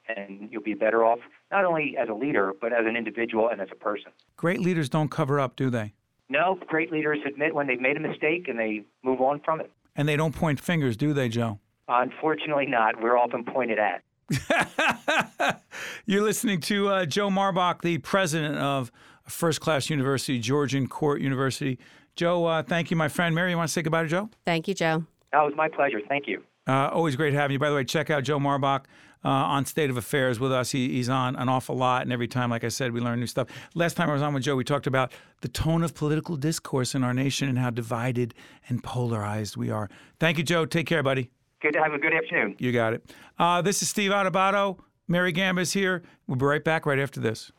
[0.07, 1.19] and you'll be better off
[1.51, 4.11] not only as a leader, but as an individual and as a person.
[4.37, 5.93] Great leaders don't cover up, do they?
[6.29, 9.71] No, great leaders admit when they've made a mistake and they move on from it.
[9.95, 11.59] And they don't point fingers, do they, Joe?
[11.87, 13.01] Unfortunately, not.
[13.01, 14.03] We're often pointed at.
[16.05, 18.91] You're listening to uh, Joe Marbach, the president of
[19.27, 21.79] First Class University, Georgian Court University.
[22.15, 23.35] Joe, uh, thank you, my friend.
[23.35, 24.29] Mary, you want to say goodbye to Joe?
[24.45, 25.05] Thank you, Joe.
[25.31, 25.99] That was my pleasure.
[26.07, 26.43] Thank you.
[26.67, 27.59] Uh, always great having you.
[27.59, 28.85] By the way, check out Joe Marbach
[29.23, 30.71] uh, on State of Affairs with us.
[30.71, 33.27] He, he's on an awful lot, and every time, like I said, we learn new
[33.27, 33.47] stuff.
[33.75, 36.95] Last time I was on with Joe, we talked about the tone of political discourse
[36.95, 38.33] in our nation and how divided
[38.69, 39.89] and polarized we are.
[40.19, 40.65] Thank you, Joe.
[40.65, 41.31] Take care, buddy.
[41.65, 42.55] Good to have a good afternoon.
[42.59, 43.11] You got it.
[43.39, 44.77] Uh, this is Steve Adubato.
[45.07, 46.03] Mary Gamba's here.
[46.27, 47.51] We'll be right back right after this.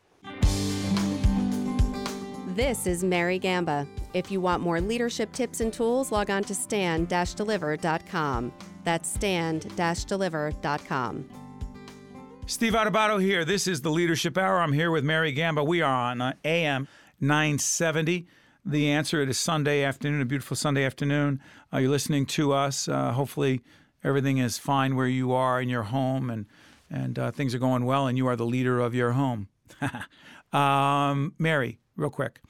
[2.55, 3.85] This is Mary Gamba.
[4.14, 8.53] If you want more leadership tips and tools, log on to stand-deliver.com.
[8.85, 11.29] That's stand-deliver.com.
[12.47, 13.45] Steve Adubato here.
[13.45, 14.61] This is the Leadership Hour.
[14.61, 15.64] I'm here with Mary Gamba.
[15.64, 16.87] We are on uh, AM
[17.21, 18.29] 970.
[18.64, 21.40] The answer it is Sunday afternoon, a beautiful Sunday afternoon.
[21.73, 22.88] Uh, you're listening to us.
[22.88, 23.62] Uh, hopefully,
[24.05, 26.47] everything is fine where you are in your home, and
[26.91, 29.49] and uh, things are going well, and you are the leader of your home.
[30.53, 32.41] um, Mary, real quick,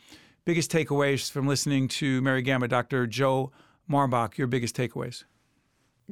[0.44, 3.06] biggest takeaways from listening to Mary Gamba, Dr.
[3.06, 3.50] Joe
[3.90, 4.36] Marbach.
[4.36, 5.24] Your biggest takeaways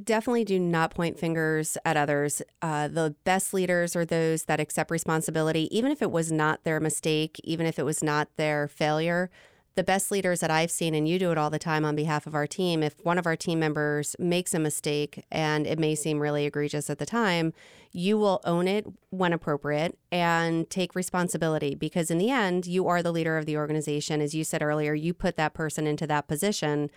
[0.02, 2.42] definitely do not point fingers at others.
[2.62, 6.80] Uh, the best leaders are those that accept responsibility, even if it was not their
[6.80, 9.30] mistake, even if it was not their failure.
[9.76, 12.28] The best leaders that I've seen, and you do it all the time on behalf
[12.28, 15.96] of our team, if one of our team members makes a mistake and it may
[15.96, 17.52] seem really egregious at the time,
[17.90, 23.02] you will own it when appropriate and take responsibility because, in the end, you are
[23.02, 24.20] the leader of the organization.
[24.20, 26.88] As you said earlier, you put that person into that position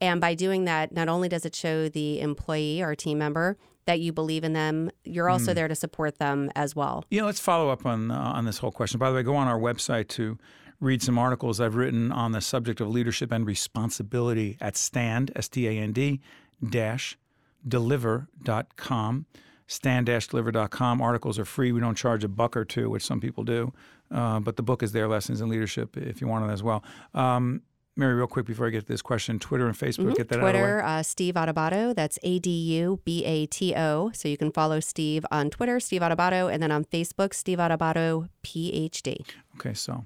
[0.00, 4.00] and by doing that, not only does it show the employee or team member that
[4.00, 5.54] you believe in them, you're also mm.
[5.54, 7.04] there to support them as well.
[7.10, 8.98] Yeah, let's follow up on uh, on this whole question.
[8.98, 10.38] By the way, go on our website to
[10.80, 15.48] read some articles I've written on the subject of leadership and responsibility at stand s
[15.48, 16.20] t a n d
[16.68, 17.18] dash
[17.66, 19.26] deliver.com
[19.66, 23.72] stand-deliver.com articles are free we don't charge a buck or two which some people do
[24.10, 26.84] uh, but the book is there lessons in leadership if you want it as well
[27.14, 27.62] um,
[27.96, 30.14] Mary, real quick before I get to this question, Twitter and Facebook, mm-hmm.
[30.14, 31.94] get that Twitter, uh, Steve Adubato.
[31.94, 34.10] That's A D U B A T O.
[34.12, 38.28] So you can follow Steve on Twitter, Steve Adubato, and then on Facebook, Steve Adubato,
[38.42, 39.24] PhD.
[39.56, 40.04] Okay, so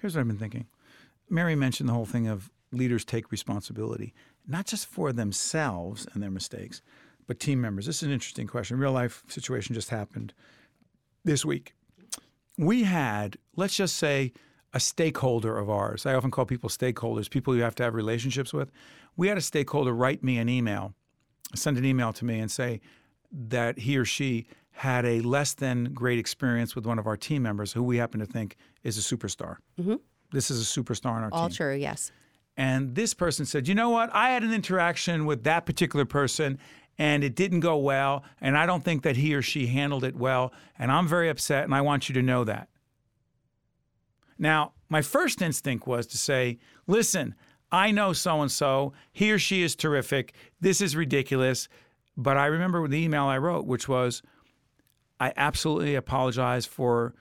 [0.00, 0.66] here's what I've been thinking.
[1.28, 4.14] Mary mentioned the whole thing of leaders take responsibility,
[4.46, 6.82] not just for themselves and their mistakes,
[7.26, 7.86] but team members.
[7.86, 8.78] This is an interesting question.
[8.78, 10.32] Real life situation just happened
[11.24, 11.74] this week.
[12.56, 14.32] We had, let's just say,
[14.72, 16.06] a stakeholder of ours.
[16.06, 18.70] I often call people stakeholders, people you have to have relationships with.
[19.16, 20.94] We had a stakeholder write me an email,
[21.54, 22.80] send an email to me and say
[23.30, 27.42] that he or she had a less than great experience with one of our team
[27.42, 28.56] members who we happen to think
[28.88, 29.56] is a superstar.
[29.80, 29.96] Mm-hmm.
[30.32, 31.56] This is a superstar on our All team.
[31.56, 32.10] true, yes.
[32.56, 34.10] And this person said, you know what?
[34.12, 36.58] I had an interaction with that particular person
[36.98, 38.24] and it didn't go well.
[38.40, 40.52] And I don't think that he or she handled it well.
[40.76, 41.64] And I'm very upset.
[41.64, 42.68] And I want you to know that.
[44.38, 47.36] Now, my first instinct was to say, listen,
[47.70, 48.92] I know so and so.
[49.12, 50.34] He or she is terrific.
[50.60, 51.68] This is ridiculous.
[52.16, 54.22] But I remember the email I wrote, which was,
[55.20, 57.14] I absolutely apologize for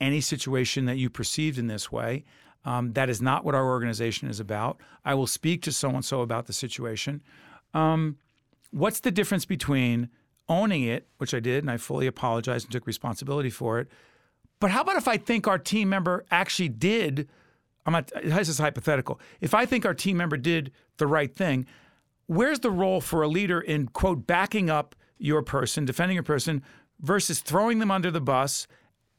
[0.00, 2.24] any situation that you perceived in this way.
[2.64, 4.80] Um, that is not what our organization is about.
[5.04, 7.22] I will speak to so and so about the situation.
[7.72, 8.18] Um,
[8.70, 10.10] what's the difference between
[10.48, 13.88] owning it, which I did, and I fully apologized and took responsibility for it,
[14.60, 17.28] but how about if I think our team member actually did?
[17.86, 18.12] I'm not.
[18.22, 19.18] This is hypothetical.
[19.40, 21.66] If I think our team member did the right thing,
[22.26, 26.62] where's the role for a leader in quote backing up your person, defending your person,
[27.00, 28.66] versus throwing them under the bus?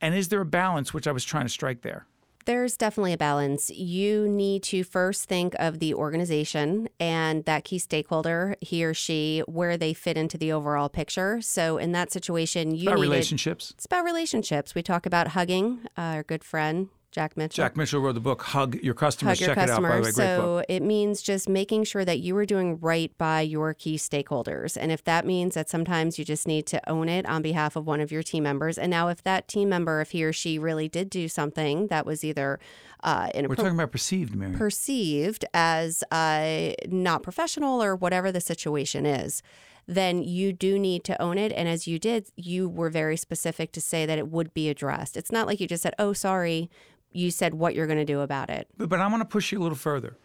[0.01, 2.07] And is there a balance, which I was trying to strike there?
[2.45, 3.69] There's definitely a balance.
[3.69, 9.43] You need to first think of the organization and that key stakeholder, he or she,
[9.45, 11.39] where they fit into the overall picture.
[11.41, 13.71] So in that situation, you it's about needed, relationships.
[13.75, 14.73] It's about relationships.
[14.73, 15.81] We talk about hugging.
[15.95, 17.63] Uh, our good friend Jack Mitchell.
[17.63, 19.89] Jack Mitchell wrote the book "Hug Your Customers." Hug your Check customer.
[19.89, 19.95] it out.
[19.95, 20.65] By the way, great so book.
[20.69, 24.91] it means just making sure that you are doing right by your key stakeholders, and
[24.91, 28.00] if that means that sometimes you just need to own it on behalf of one
[28.00, 30.88] of your team members, and now if that team member, if he or she really
[30.88, 32.60] did do something that was either
[33.04, 34.56] uh, we're talking about perceived, Mary.
[34.56, 39.41] Perceived as uh, not professional or whatever the situation is
[39.88, 41.52] then you do need to own it.
[41.52, 45.17] And as you did, you were very specific to say that it would be addressed.
[45.17, 46.69] It's not like you just said, oh, sorry,
[47.12, 48.67] you said what you're going to do about it.
[48.78, 50.17] But, but I want to push you a little further.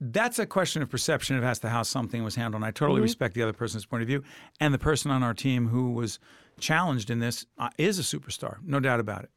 [0.00, 2.62] That's a question of perception of as to how something was handled.
[2.62, 3.04] And I totally mm-hmm.
[3.04, 4.22] respect the other person's point of view.
[4.60, 6.18] And the person on our team who was
[6.58, 9.30] challenged in this uh, is a superstar, no doubt about it.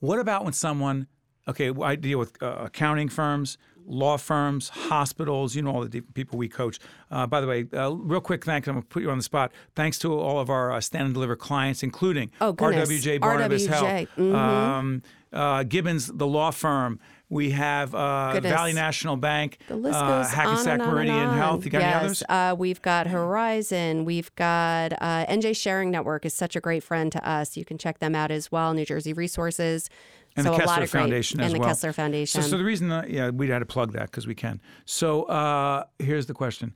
[0.00, 1.06] What about when someone,
[1.46, 6.38] okay, I deal with uh, accounting firms, law firms, hospitals, you know, all the people
[6.38, 6.78] we coach.
[7.10, 9.24] Uh, by the way, uh, real quick thanks, I'm going to put you on the
[9.24, 9.52] spot.
[9.74, 12.88] Thanks to all of our uh, stand and deliver clients, including oh, goodness.
[12.88, 13.68] RWJ Barnabas RWJ.
[13.68, 14.34] Health, Mhm.
[14.34, 15.02] um,
[15.36, 16.98] uh, Gibbons, the law firm.
[17.28, 21.16] We have uh, Valley National Bank, The list uh, goes Hackensack on and on Meridian
[21.16, 21.36] and on.
[21.36, 21.64] Health.
[21.64, 22.22] You got yes, any others?
[22.28, 24.04] Uh, we've got Horizon.
[24.04, 27.56] We've got uh, NJ Sharing Network is such a great friend to us.
[27.56, 28.74] You can check them out as well.
[28.74, 29.90] New Jersey Resources.
[30.36, 31.68] And so the Kessler of great, Foundation and as the well.
[31.68, 32.42] Kessler Foundation.
[32.42, 34.60] So, so the reason, uh, yeah, we had to plug that because we can.
[34.84, 36.74] So uh, here's the question: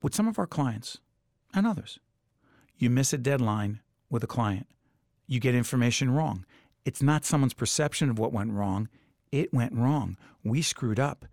[0.00, 0.98] With some of our clients
[1.54, 1.98] and others,
[2.76, 4.68] you miss a deadline with a client,
[5.26, 6.44] you get information wrong.
[6.84, 8.88] It's not someone's perception of what went wrong;
[9.32, 10.16] it went wrong.
[10.42, 11.26] We screwed up.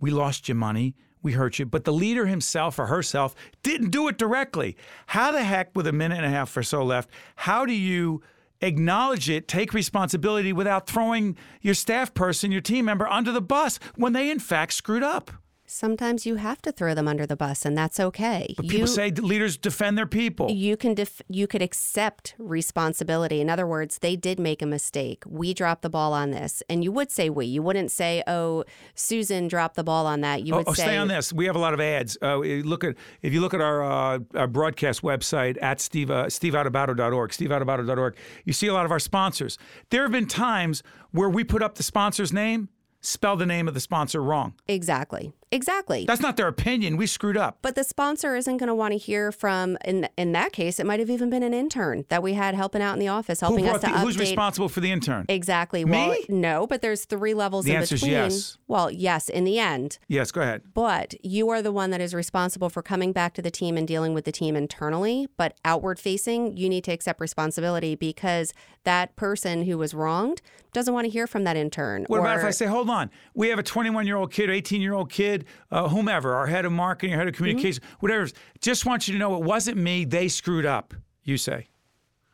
[0.00, 0.94] We lost you money.
[1.22, 1.66] We hurt you.
[1.66, 4.76] But the leader himself or herself didn't do it directly.
[5.06, 8.22] How the heck, with a minute and a half or so left, how do you
[8.60, 13.78] acknowledge it, take responsibility without throwing your staff person, your team member under the bus
[13.96, 15.30] when they in fact screwed up?
[15.72, 18.52] Sometimes you have to throw them under the bus, and that's okay.
[18.56, 20.50] But you, people say leaders defend their people.
[20.50, 23.40] you can def- you could accept responsibility.
[23.40, 25.24] In other words, they did make a mistake.
[25.26, 27.46] We dropped the ball on this, and you would say we.
[27.46, 30.82] You wouldn't say, "Oh, Susan dropped the ball on that." You Oh, would oh, say,
[30.82, 31.32] stay on this.
[31.32, 32.18] We have a lot of ads.
[32.20, 36.26] Uh, look at if you look at our, uh, our broadcast website at steve uh,
[36.26, 39.56] steveadubato.org, steveadubato.org, you see a lot of our sponsors.
[39.90, 40.82] There have been times
[41.12, 42.68] where we put up the sponsor's name,
[43.00, 44.54] spell the name of the sponsor wrong.
[44.68, 45.32] Exactly.
[45.52, 46.04] Exactly.
[46.06, 46.96] That's not their opinion.
[46.96, 47.58] We screwed up.
[47.62, 49.76] But the sponsor isn't going to want to hear from.
[49.84, 52.80] In in that case, it might have even been an intern that we had helping
[52.82, 54.00] out in the office, helping us to the, update.
[54.00, 55.26] who's responsible for the intern?
[55.28, 55.84] Exactly.
[55.84, 55.90] Me?
[55.90, 58.12] Well, no, but there's three levels The in answer's between.
[58.12, 58.56] yes.
[58.66, 59.98] Well, yes, in the end.
[60.08, 60.62] Yes, go ahead.
[60.72, 63.86] But you are the one that is responsible for coming back to the team and
[63.86, 65.28] dealing with the team internally.
[65.36, 70.40] But outward facing, you need to accept responsibility because that person who was wronged
[70.72, 72.04] doesn't want to hear from that intern.
[72.08, 74.80] What about if I say, hold on, we have a 21 year old kid, 18
[74.80, 77.96] year old kid, uh, whomever, our head of marketing, our head of communication, Mm-hmm.
[78.00, 78.28] whatever.
[78.60, 80.04] Just want you to know it wasn't me.
[80.04, 81.68] They screwed up, you say.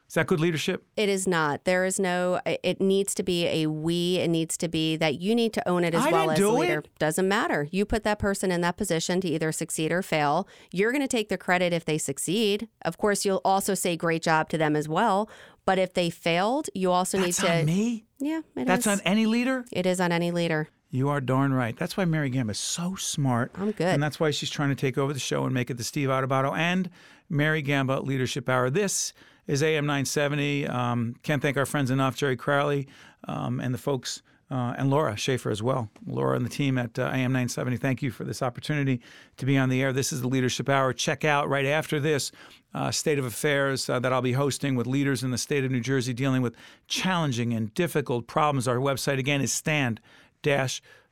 [0.09, 0.87] Is that good leadership?
[0.97, 1.67] It is not.
[1.67, 2.41] There is no.
[2.47, 4.17] It needs to be a we.
[4.17, 6.49] It needs to be that you need to own it as I well as a
[6.51, 6.79] leader.
[6.79, 6.89] it.
[6.99, 7.69] Doesn't matter.
[7.71, 10.49] You put that person in that position to either succeed or fail.
[10.73, 12.69] You're going to take the credit if they succeed.
[12.87, 15.29] Of course, you'll also say great job to them as well.
[15.67, 17.59] But if they failed, you also That's need to.
[17.59, 18.07] on me.
[18.19, 19.01] Yeah, it That's is.
[19.01, 19.67] on any leader.
[19.71, 20.71] It is on any leader.
[20.91, 21.77] You are darn right.
[21.77, 23.51] That's why Mary Gamba is so smart.
[23.55, 23.89] I'm good.
[23.89, 26.09] And that's why she's trying to take over the show and make it the Steve
[26.09, 26.89] Adubato and
[27.29, 28.71] Mary Gamba Leadership Hour.
[28.71, 29.13] This
[29.47, 30.67] is AM 970.
[30.67, 32.89] Um, can't thank our friends enough, Jerry Crowley
[33.25, 35.91] um, and the folks, uh, and Laura Schaefer as well.
[36.07, 39.03] Laura and the team at uh, AM 970, thank you for this opportunity
[39.37, 39.93] to be on the air.
[39.93, 40.95] This is the Leadership Hour.
[40.95, 42.33] Check out right after this
[42.73, 45.71] uh, State of Affairs uh, that I'll be hosting with leaders in the state of
[45.71, 46.55] New Jersey dealing with
[46.87, 48.67] challenging and difficult problems.
[48.67, 50.01] Our website, again, is stand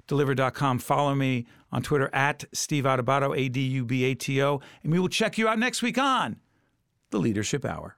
[0.07, 0.79] deliver.com.
[0.79, 4.93] Follow me on Twitter at Steve Adubato, A D U B A T O, and
[4.93, 6.37] we will check you out next week on
[7.11, 7.97] the Leadership Hour.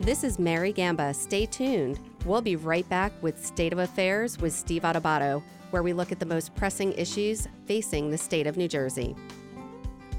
[0.00, 1.12] This is Mary Gamba.
[1.12, 2.00] Stay tuned.
[2.24, 6.18] We'll be right back with State of Affairs with Steve Adubato, where we look at
[6.18, 9.14] the most pressing issues facing the state of New Jersey.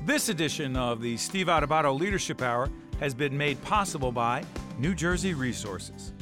[0.06, 4.44] This edition of the Steve Adubato Leadership Hour has been made possible by
[4.78, 6.14] New Jersey Resources.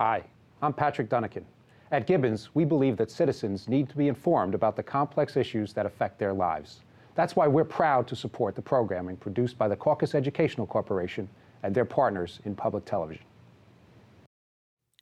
[0.00, 0.24] Hi,
[0.62, 1.44] I'm Patrick Dunican.
[1.92, 5.84] At Gibbons, we believe that citizens need to be informed about the complex issues that
[5.84, 6.80] affect their lives.
[7.16, 11.28] That's why we're proud to support the programming produced by the Caucus Educational Corporation
[11.62, 13.24] and their partners in public television.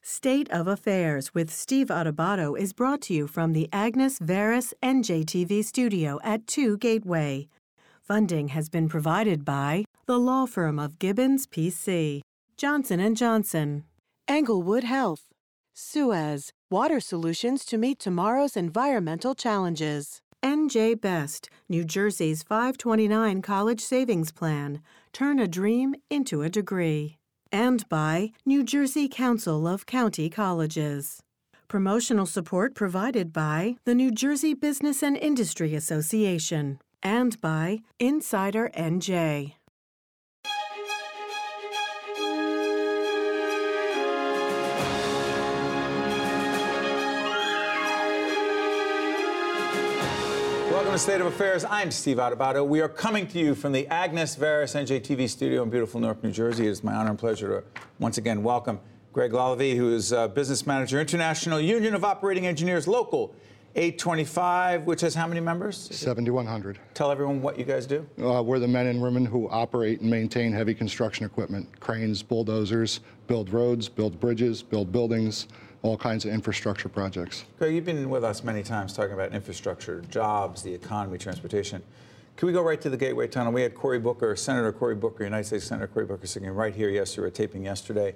[0.03, 5.65] State of Affairs with Steve Adubato is brought to you from the Agnes Varis NJTV
[5.65, 7.47] studio at 2 Gateway.
[8.03, 12.23] Funding has been provided by the law firm of Gibbons PC,
[12.57, 13.85] Johnson & Johnson,
[14.31, 15.33] Englewood Health,
[15.75, 20.21] Suez, water solutions to meet tomorrow's environmental challenges.
[20.45, 24.83] NJ Best, New Jersey's 529 college savings plan.
[25.15, 27.17] Turn a dream into a degree.
[27.51, 31.23] And by New Jersey Council of County Colleges.
[31.67, 39.55] Promotional support provided by the New Jersey Business and Industry Association and by Insider NJ.
[50.99, 51.65] To State of Affairs.
[51.65, 52.67] I'm Steve Adubato.
[52.67, 56.33] We are coming to you from the Agnes Varis NJTV studio in beautiful Newark, New
[56.33, 56.67] Jersey.
[56.67, 58.81] It is my honor and pleasure to once again welcome
[59.13, 63.33] Greg Lalevee, who is uh, Business Manager, International Union of Operating Engineers, Local
[63.77, 65.77] 825, which has how many members?
[65.77, 66.81] 7,100.
[66.95, 68.05] Tell everyone what you guys do.
[68.21, 72.99] Uh, we're the men and women who operate and maintain heavy construction equipment, cranes, bulldozers,
[73.29, 75.47] build roads, build bridges, build buildings,
[75.83, 77.45] all kinds of infrastructure projects.
[77.59, 81.83] Greg, you've been with us many times talking about infrastructure, jobs, the economy, transportation.
[82.37, 83.53] Can we go right to the Gateway Tunnel?
[83.53, 86.89] We had Cory Booker, Senator Cory Booker, United States Senator Cory Booker, sitting right here
[86.89, 88.15] yesterday, taping yesterday.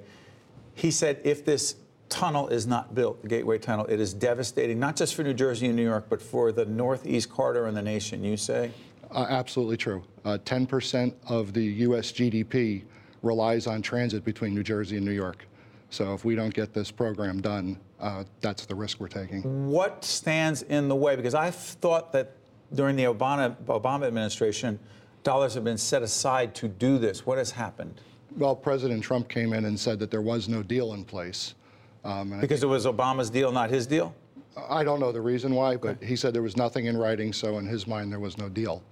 [0.75, 1.77] He said if this
[2.09, 5.67] tunnel is not built, the Gateway Tunnel, it is devastating, not just for New Jersey
[5.67, 8.71] and New York, but for the Northeast corridor and the nation, you say?
[9.11, 10.03] Uh, absolutely true.
[10.25, 12.13] Uh, 10% of the U.S.
[12.13, 12.83] GDP
[13.23, 15.47] relies on transit between New Jersey and New York.
[15.93, 19.69] So if we don't get this program done, uh, that's the risk we're taking.
[19.69, 21.17] What stands in the way?
[21.17, 22.33] Because I thought that
[22.75, 24.81] during the Obama, Obama administration,
[25.23, 27.27] dollars have been set aside to do this.
[27.27, 28.01] What has happened?
[28.39, 31.57] Well, President Trump came in and said that there was no deal in place.
[32.05, 34.15] Um, because it was Obama's deal, not his deal?
[34.71, 36.07] I don't know the reason why, but okay.
[36.07, 38.83] he said there was nothing in writing, so in his mind, there was no deal.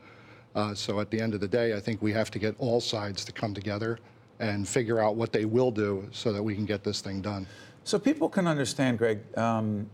[0.55, 2.79] Uh, so at the end of the day, I think we have to get all
[2.79, 3.99] sides to come together
[4.41, 7.47] and figure out what they will do so that we can get this thing done.
[7.85, 9.89] So people can understand, Greg, um,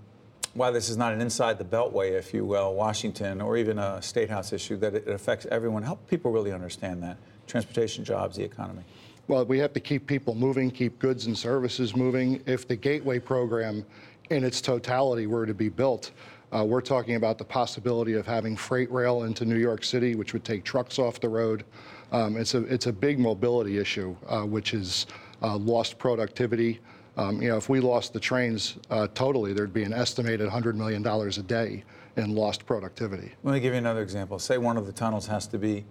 [0.54, 4.00] why this is not an inside the beltway, if you will, Washington, or even a
[4.00, 5.82] state house issue, that it affects everyone.
[5.82, 8.82] Help people really understand that transportation, jobs, the economy.
[9.28, 12.42] Well, we have to keep people moving, keep goods and services moving.
[12.46, 13.84] If the Gateway program
[14.30, 16.12] in its totality were to be built,
[16.52, 20.32] uh, we're talking about the possibility of having freight rail into New York City, which
[20.32, 21.64] would take trucks off the road.
[22.12, 25.06] Um, it's, a, it's a big mobility issue, uh, which is
[25.42, 26.80] uh, lost productivity.
[27.16, 30.74] Um, you know, if we lost the trains uh, totally, there'd be an estimated $100
[30.74, 31.84] million a day
[32.16, 33.32] in lost productivity.
[33.42, 34.38] Let me give you another example.
[34.38, 35.84] Say one of the tunnels has to be,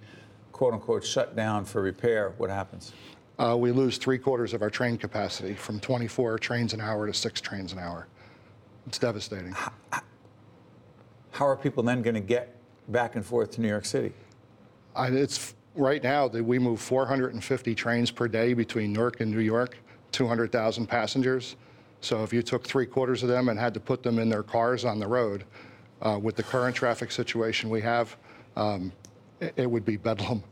[0.51, 2.33] quote unquote, shut down for repair.
[2.37, 2.93] What happens?
[3.37, 7.13] uh, we lose three quarters of our train capacity from 24 trains an hour to
[7.13, 8.07] six trains an hour.
[8.87, 9.51] It's devastating.
[9.51, 9.71] How,
[11.31, 12.55] how are people then going to get
[12.89, 14.13] back and forth to New York City?
[14.95, 19.39] I, it's right now that we move 450 trains per day between Newark and New
[19.39, 19.77] York,
[20.11, 21.55] 200,000 passengers.
[22.01, 24.43] So if you took three quarters of them and had to put them in their
[24.43, 25.43] cars on the road,
[26.01, 28.15] uh, with the current traffic situation we have,
[28.55, 28.91] um,
[29.39, 30.43] it, it would be bedlam.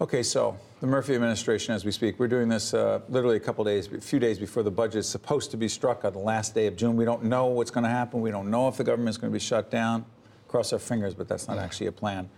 [0.00, 3.64] Okay, so the Murphy administration, as we speak, we're doing this uh, literally a couple
[3.64, 6.54] days, a few days before the budget is supposed to be struck on the last
[6.54, 6.96] day of June.
[6.96, 8.20] We don't know what's going to happen.
[8.20, 10.04] We don't know if the government is going to be shut down.
[10.46, 12.30] Cross our fingers, but that's not actually a plan.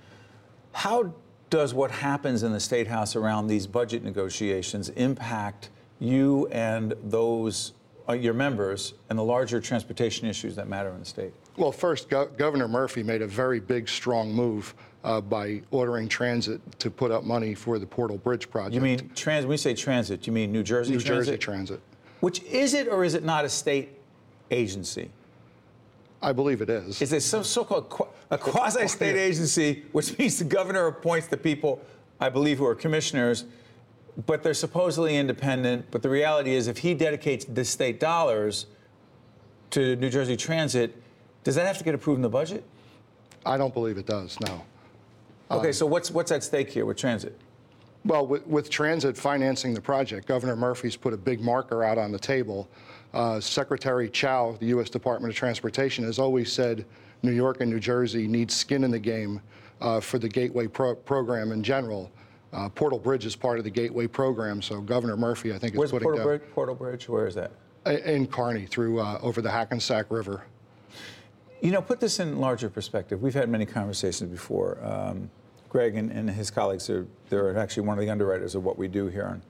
[0.72, 1.12] How
[1.50, 7.72] does what happens in the State House around these budget negotiations impact you and those
[8.08, 11.32] uh, your members and the larger transportation issues that matter in the state?
[11.56, 14.74] Well, first, Go- Governor Murphy made a very big, strong move
[15.04, 18.74] uh, by ordering transit to put up money for the Portal Bridge project.
[18.74, 19.44] You mean trans?
[19.44, 21.26] When we say transit, you mean New Jersey New Transit?
[21.26, 21.80] Jersey Transit.
[22.20, 23.90] Which is it, or is it not a state
[24.50, 25.10] agency?
[26.22, 27.00] I believe it is.
[27.00, 31.80] Is it some so-called qu- a quasi-state agency, which means the governor appoints the people,
[32.20, 33.44] I believe, who are commissioners,
[34.26, 35.90] but they're supposedly independent.
[35.90, 38.66] But the reality is, if he dedicates the state dollars
[39.70, 41.00] to New Jersey Transit,
[41.44, 42.64] does that have to get approved in the budget?
[43.46, 44.38] I don't believe it does.
[44.40, 44.62] No.
[45.50, 47.38] Okay, um, so what's what's at stake here with transit?
[48.04, 52.12] Well, with, with, transit financing the project, Governor Murphy's put a big marker out on
[52.12, 52.66] the table.
[53.12, 54.88] Uh, Secretary Chao, the U.S.
[54.88, 56.84] Department of Transportation, has always said
[57.22, 59.40] New York and New Jersey need skin in the game
[59.80, 62.10] uh, for the Gateway pro- program in general.
[62.52, 65.78] Uh, Portal Bridge is part of the Gateway program, so Governor Murphy, I think, is
[65.78, 66.42] Where's putting Portal Bridge?
[66.52, 67.52] Portal Bridge, where is that?
[67.86, 70.44] In Kearny, through uh, over the Hackensack River.
[71.60, 73.22] You know, put this in larger perspective.
[73.22, 74.78] We've had many conversations before.
[74.82, 75.30] Um,
[75.68, 78.88] Greg and, and, his colleagues are they're actually one of the underwriters of what we
[78.88, 79.40] do here on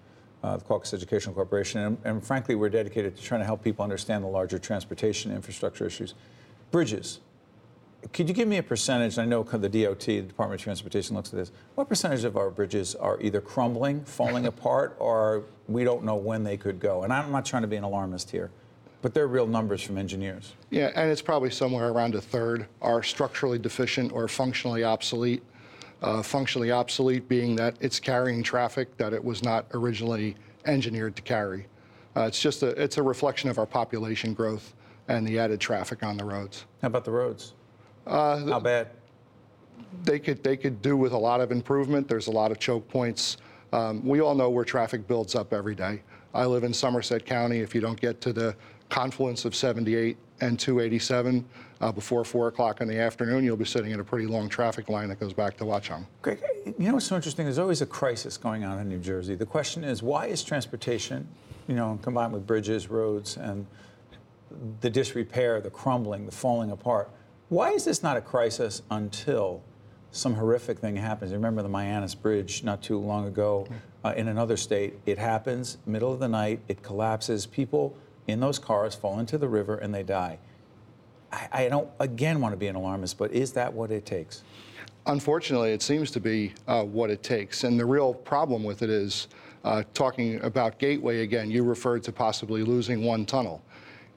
[0.42, 3.82] uh, the Caucus Educational Corporation, and, and, frankly, we're dedicated to trying to help people
[3.82, 6.14] understand the larger transportation infrastructure issues.
[6.70, 7.20] Bridges.
[8.14, 9.18] Could you give me a percentage?
[9.18, 11.52] I know the DOT, the Department of Transportation, looks at this.
[11.74, 16.42] What percentage of our bridges are either crumbling, falling apart, or we don't know when
[16.42, 17.02] they could go?
[17.02, 18.50] And I'm not trying to be an alarmist here.
[19.02, 20.54] But they're real numbers from engineers.
[20.70, 25.42] Yeah, and it's probably somewhere around a third are structurally deficient or functionally obsolete.
[26.02, 30.34] Uh, functionally obsolete being that it's carrying traffic that it was not originally
[30.64, 31.66] engineered to carry.
[32.16, 34.74] Uh, it's just a, it's a reflection of our population growth
[35.08, 36.64] and the added traffic on the roads.
[36.80, 37.52] How about the roads?
[38.06, 38.88] Uh, How bad?
[40.04, 42.08] They could, they could do with a lot of improvement.
[42.08, 43.36] There's a lot of choke points.
[43.72, 46.02] Um, we all know where traffic builds up every day.
[46.32, 47.58] I live in Somerset County.
[47.60, 48.56] If you don't get to the
[48.88, 51.44] confluence of 78 and 287
[51.80, 54.88] uh, before 4 o'clock in the afternoon, you'll be sitting in a pretty long traffic
[54.88, 56.04] line that goes back to Watchung.
[56.20, 57.46] Greg, you know what's so interesting?
[57.46, 59.34] There's always a crisis going on in New Jersey.
[59.34, 61.26] The question is, why is transportation,
[61.68, 63.66] you know, combined with bridges, roads, and
[64.80, 67.10] the disrepair, the crumbling, the falling apart,
[67.48, 69.62] Why is this not a crisis until
[70.10, 71.32] some horrific thing happens?
[71.32, 73.66] Remember the Mayanus Bridge not too long ago
[74.04, 74.98] uh, in another state?
[75.06, 76.60] It happens middle of the night.
[76.68, 77.46] It collapses.
[77.46, 80.38] People in those cars fall into the river and they die.
[81.32, 84.42] I, I don't again want to be an alarmist, but is that what it takes?
[85.06, 87.64] Unfortunately, it seems to be uh, what it takes.
[87.64, 89.28] And the real problem with it is
[89.64, 93.62] uh, talking about Gateway again, you referred to possibly losing one tunnel.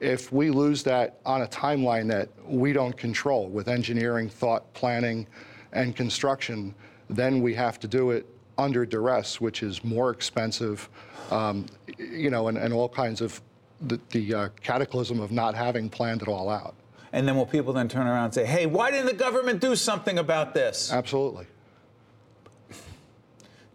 [0.00, 5.26] If we lose that on a timeline that we don't control with engineering, thought, planning,
[5.72, 6.74] and construction,
[7.08, 8.26] then we have to do it
[8.58, 10.88] under duress, which is more expensive,
[11.30, 11.66] um,
[11.98, 13.40] you know, and, and all kinds of
[13.82, 16.74] the, the uh, cataclysm of not having planned it all out.
[17.14, 19.76] And then will people then turn around and say, hey, why didn't the government do
[19.76, 20.92] something about this?
[20.92, 21.46] Absolutely.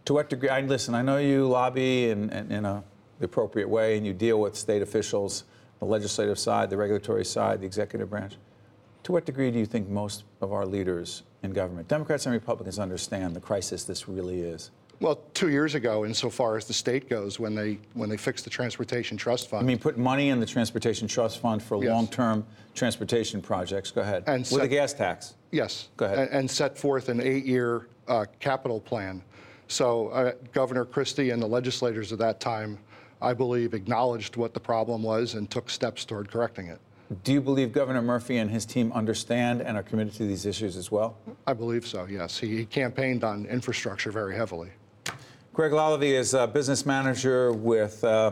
[0.04, 0.50] To what degree?
[0.50, 0.94] I listen.
[0.94, 2.84] I know you lobby in, in, in a,
[3.18, 5.44] the appropriate way, and you deal with state officials,
[5.78, 8.34] the legislative side, the regulatory side, the executive branch.
[9.04, 12.78] To what degree do you think most of our leaders in government, Democrats and Republicans,
[12.78, 14.70] understand the crisis this really is?
[15.00, 18.50] Well, two years ago, insofar as the state goes, when they when they fixed the
[18.50, 19.64] transportation trust fund.
[19.64, 21.90] I mean, put money in the transportation trust fund for Yes.
[21.90, 22.44] long-term
[22.74, 23.90] transportation projects.
[23.90, 24.24] Go ahead.
[24.26, 25.34] And with the set- gas tax.
[25.52, 25.88] Yes.
[25.96, 26.18] Go ahead.
[26.18, 29.22] And, and set forth an eight-year uh, capital plan.
[29.68, 32.78] So uh, Governor Christie and the legislators at that time,
[33.22, 36.78] I believe, acknowledged what the problem was and took steps toward correcting it.
[37.24, 40.76] Do you believe Governor Murphy and his team understand and are committed to these issues
[40.76, 41.16] as well?
[41.46, 42.04] I believe so.
[42.04, 42.38] Yes.
[42.38, 44.70] He, he campaigned on infrastructure very heavily.
[45.52, 48.30] Greg Lalevee is a business manager with uh,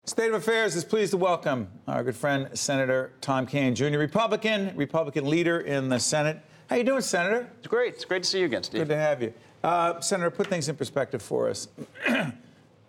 [0.05, 4.75] State of Affairs is pleased to welcome our good friend Senator Tom Kean Jr., Republican,
[4.75, 6.41] Republican leader in the Senate.
[6.71, 7.47] How you doing, Senator?
[7.59, 7.93] It's great.
[7.93, 8.81] It's great to see you again, Steve.
[8.81, 9.31] Good to have you.
[9.63, 11.67] Uh, Senator, put things in perspective for us.
[12.07, 12.33] a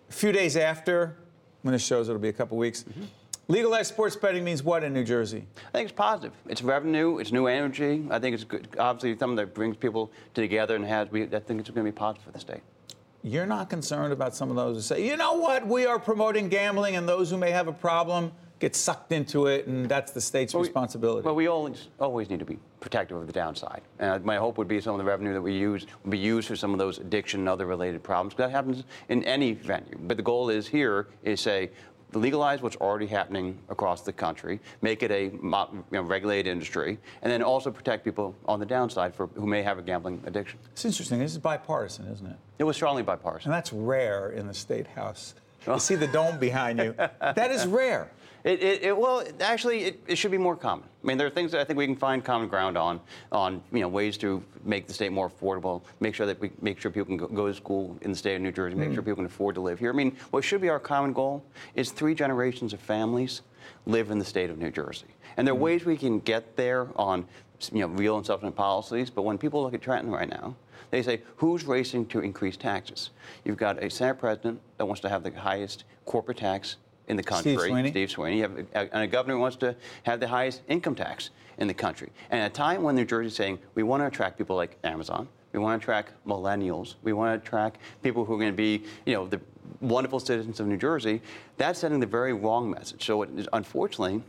[0.09, 1.15] few days after,
[1.61, 2.83] when this shows, it'll be a couple weeks.
[3.47, 5.45] Legalized sports betting means what in New Jersey?
[5.67, 6.33] I think it's positive.
[6.49, 7.19] It's revenue.
[7.19, 8.07] It's new energy.
[8.09, 8.67] I think it's good.
[8.79, 11.11] Obviously, something that brings people together and has.
[11.11, 12.61] We, I think it's going to be positive for the state.
[13.25, 16.49] You're not concerned about some of those who say, you know what, we are promoting
[16.49, 20.21] gambling, and those who may have a problem get sucked into it, and that's the
[20.21, 21.25] state's responsibility.
[21.25, 23.81] Well, we always always need to be protective of the downside.
[23.99, 26.49] And my hope would be some of the revenue that we use would be used
[26.49, 28.33] for some of those addiction and other related problems.
[28.33, 29.97] 'cause that happens in any venue.
[30.01, 31.71] But the goal is here is say
[32.19, 37.31] legalize what's already happening across the country, make it a you know, regulated industry, and
[37.31, 40.59] then also protect people on the downside for who may have a gambling addiction.
[40.71, 41.19] it's interesting.
[41.19, 42.37] This is bipartisan, isn't it?
[42.59, 43.51] It was strongly bipartisan.
[43.51, 45.35] And that's rare in the state house.
[45.67, 45.75] Oh.
[45.75, 46.95] You see the dome behind you.
[47.19, 48.11] That is rare.
[48.43, 50.85] It, it, it, well, actually, it, it should be more common.
[51.01, 52.99] I mean, there are things that I think we can find common ground on,
[53.31, 56.79] on you know, ways to make the state more affordable, make sure that we make
[56.79, 58.95] sure people can go, go to school in the state of New Jersey, make hmm.
[58.95, 59.91] sure people can afford to live here.
[59.91, 61.43] I mean, what should be our common goal
[61.75, 63.41] is three generations of families
[63.85, 65.07] live in the state of New Jersey.
[65.37, 65.63] And there are hmm.
[65.63, 67.25] ways we can get there on,
[67.71, 69.09] you know, real and substantive policies.
[69.09, 70.55] But when people look at Trenton right now,
[70.91, 73.11] they say, who's racing to increase taxes?
[73.45, 76.75] You've got a Senate president that wants to have the highest corporate tax
[77.07, 77.91] in the country, Steve Sweeney.
[77.91, 78.37] Steve Sweeney.
[78.37, 81.67] You have a, and a governor who wants to have the highest income tax in
[81.67, 82.09] the country.
[82.31, 84.77] And at a time when New Jersey is saying we want to attract people like
[84.83, 88.57] Amazon, we want to attract millennials, we want to attract people who are going to
[88.57, 89.39] be, you know, the
[89.81, 91.21] wonderful citizens of New Jersey,
[91.57, 93.05] that's sending the very wrong message.
[93.05, 94.23] So it is, unfortunately,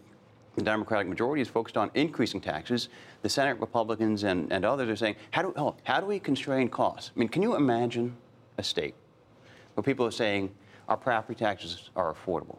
[0.54, 2.88] the Democratic majority is focused on increasing taxes.
[3.22, 6.68] The Senate Republicans and, and others are saying, how do, oh, how do we constrain
[6.68, 7.10] costs?
[7.14, 8.16] I mean, can you imagine
[8.58, 8.94] a state
[9.74, 10.54] where people are saying
[10.88, 12.58] our property taxes are affordable?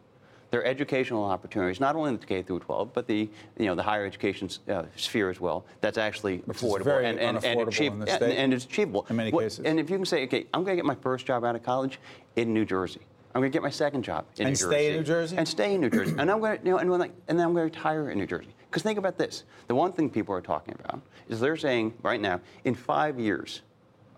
[0.55, 3.29] Their educational opportunities, not only in the K through 12, but the
[3.59, 5.65] you know the higher education uh, sphere as well.
[5.81, 8.63] That's actually Which affordable and, and, and, unaffordable achieve- in the and- state and it's
[8.63, 9.65] achievable in many What- cases.
[9.65, 11.63] And if you can say, okay, I'm going to get my first job out of
[11.63, 11.99] college
[12.37, 13.01] in New Jersey.
[13.33, 14.87] I'm going to get my second job in And New stay Jersey.
[14.91, 15.35] in New Jersey?
[15.39, 16.15] And stay in New Jersey.
[16.17, 18.09] and I'm going to, you know, and, when I, and then I'm going to retire
[18.11, 18.55] in New Jersey.
[18.69, 22.21] Because think about this: the one thing people are talking about is they're saying right
[22.21, 23.61] now, in five years,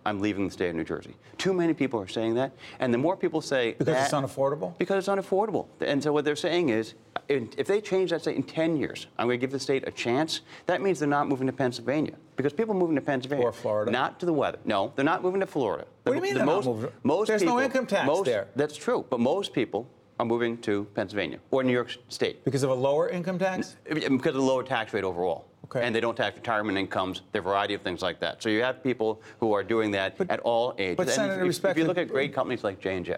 [0.08, 1.14] I'm leaving the state of New Jersey.
[1.38, 2.54] Too many people are saying that.
[2.80, 4.78] And the more people say Because that, it's unaffordable?
[4.78, 5.68] Because it's unaffordable.
[5.82, 6.94] And so what they're saying is,
[7.28, 9.92] if they change that state in 10 years, I'm going to give the state a
[9.92, 12.14] chance, that means they're not moving to Pennsylvania.
[12.38, 13.46] Because people moving to Pennsylvania.
[13.46, 13.92] Or Florida.
[13.92, 14.60] Not to the weather.
[14.64, 15.86] No, they're not moving to Florida.
[16.04, 16.90] What do you mean not moving?
[17.04, 18.48] Most There's no income tax most- there.
[18.56, 19.06] That's true.
[19.10, 19.90] But most people
[20.22, 22.46] are moving to Pennsylvania or New York State.
[22.46, 23.76] Because of a lower income tax?
[23.84, 25.47] Because of the lower tax rate overall.
[25.70, 25.86] Okay.
[25.86, 28.42] And they don't tax retirement incomes, there are a variety of things like that.
[28.42, 30.96] So you have people who are doing that But- at all ages.
[30.96, 33.18] but And Senator, if, if you look at great companies like J&J.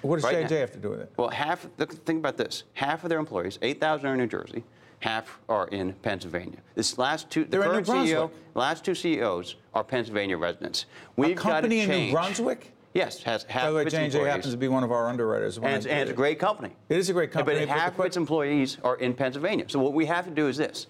[0.00, 1.12] What does Right J&J now- have to do with it?
[1.16, 2.64] Well, half, the think about this.
[2.74, 4.64] Half of their employees, 8,000 are in New Jersey,
[5.00, 6.58] half are in Pennsylvania.
[6.74, 10.86] This last two, the They're in current CEO, last two CEOs are Pennsylvania residents.
[11.16, 12.12] We've got to company in New.
[12.12, 12.70] Brunswick?
[12.94, 14.26] Yes, has half By the way, J&J employees.
[14.26, 15.56] happens to be one of our underwriters.
[15.58, 16.70] And it's, and it's a great company.
[16.88, 19.64] It is a great company, But but half of its employees are in Pennsylvania.
[19.68, 20.86] So what we have to do is this.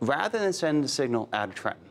[0.00, 1.84] Rather than send the signal out of Trenton,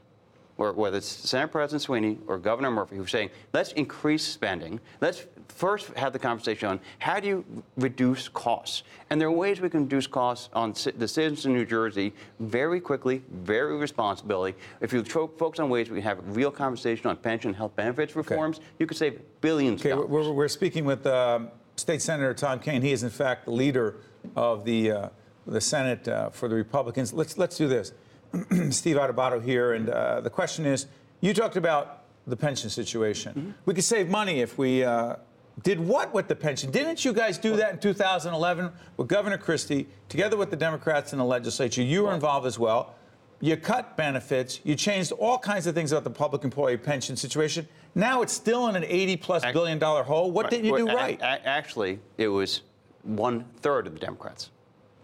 [0.58, 5.26] or whether it's Senate President Sweeney or Governor Murphy who's saying, let's increase spending, let's
[5.50, 7.46] first have the conversation on how do you
[7.78, 8.84] reduce costs?
[9.10, 12.80] And there are ways we can reduce costs on the citizens in New Jersey very
[12.80, 14.56] quickly, very responsibly.
[14.82, 17.76] If you focus on ways we can have a real conversation on pension and health
[17.76, 22.34] benefits reforms, you could save billions Okay, of we're- we're speaking with um, State Senator
[22.34, 22.82] Tom Kean.
[22.82, 23.98] He is, in fact, the leader
[24.36, 25.10] of the, uh,
[25.48, 27.14] the Senate uh, for the Republicans.
[27.14, 27.94] Let's, let's do this.
[28.70, 30.88] Steve Adubato here, and uh, the question is,
[31.22, 33.34] you talked about the pension situation.
[33.34, 33.52] Mm-hmm.
[33.66, 35.16] We could save money if we uh,
[35.64, 36.70] did what with the pension?
[36.70, 41.20] Didn't you guys do that in 2011 with Governor Christie, together with the Democrats in
[41.20, 41.82] the legislature?
[41.82, 42.96] You were involved as well.
[43.40, 44.60] You cut benefits.
[44.64, 47.68] You changed all kinds of things about the public employee pension situation.
[47.96, 49.22] Now it's still in an 80
[49.54, 50.32] billion dollar hole.
[50.32, 51.20] What didn't you do right?
[51.22, 52.62] actually, it was
[53.04, 54.50] one third of the Democrats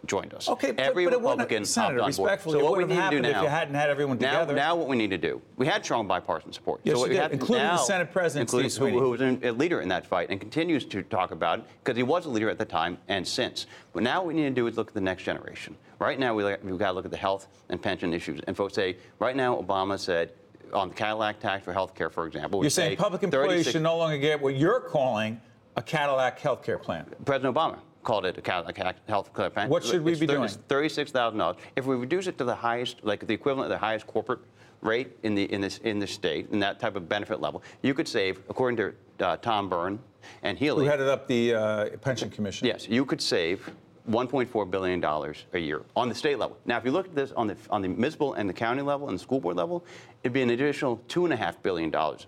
[0.05, 0.49] joined us.
[0.49, 2.41] Okay, but- every but it wouldn't- Republican Senator, hopped on board.
[2.41, 4.53] so what we need to do happened if now, you hadn't had everyone now, together.
[4.55, 6.81] Now, what we need to do, we had strong bipartisan support.
[6.83, 8.99] Yes, so what did, have including the Senate President, including Steve who, Sweeney.
[8.99, 12.03] who was a leader in that fight and continues to talk about it because he
[12.03, 13.65] was a leader at the time and since.
[13.93, 15.75] But now what we need to do is look at the next generation.
[15.99, 18.41] Right now, we, we've got to look at the health and pension issues.
[18.47, 20.33] And folks say, right now, Obama said
[20.73, 23.71] on the Cadillac tax for health care, for example, You're saying say public employees 36
[23.71, 25.39] should no longer get what you're calling
[25.75, 27.05] a Cadillac health care plan.
[27.25, 29.69] President Obama called it a health care plan.
[29.69, 30.45] What should we It's be thir- doing?
[30.45, 31.57] It's thirty-six thousand dollars.
[31.75, 34.39] If we reduce it to the highest, like the equivalent of the highest corporate
[34.81, 37.93] rate in the in this in the state, in that type of benefit level, you
[37.93, 39.99] could save, according to uh, Tom Byrne
[40.43, 42.67] and Healy, Who headed up the uh, pension commission?
[42.67, 43.71] Yes, you could save
[44.09, 46.57] 1.4 billion dollars a year on the state level.
[46.65, 49.07] Now, if you look at this on the on the municipal and the county level
[49.09, 49.83] and the school board level,
[50.23, 52.27] it'd be an additional two and a half billion dollars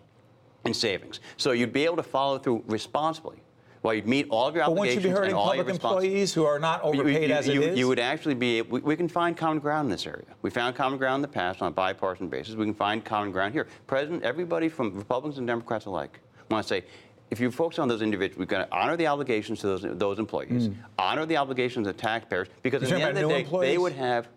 [0.65, 1.19] in savings.
[1.37, 3.37] So you'd be able to follow through responsibly.
[3.85, 5.79] While you'd meet all of your But obligations you be hurting and all your public
[5.79, 7.77] respons- employees who are not overpaid you, as you, it is?
[7.77, 10.25] You would actually be, we, we can find common ground in this area.
[10.41, 12.55] We found common ground in the past on a bipartisan basis.
[12.55, 13.67] We can find common ground here.
[13.85, 16.19] President, everybody from Republicans and Democrats alike
[16.49, 16.83] want to say,
[17.29, 20.17] if you focus on those individuals, we've got to honor the obligations to those, those
[20.17, 20.73] employees, hmm.
[20.97, 22.89] honor the obligations of taxpayers, because.
[22.89, 24.27] You're at the end of the day, new they would have,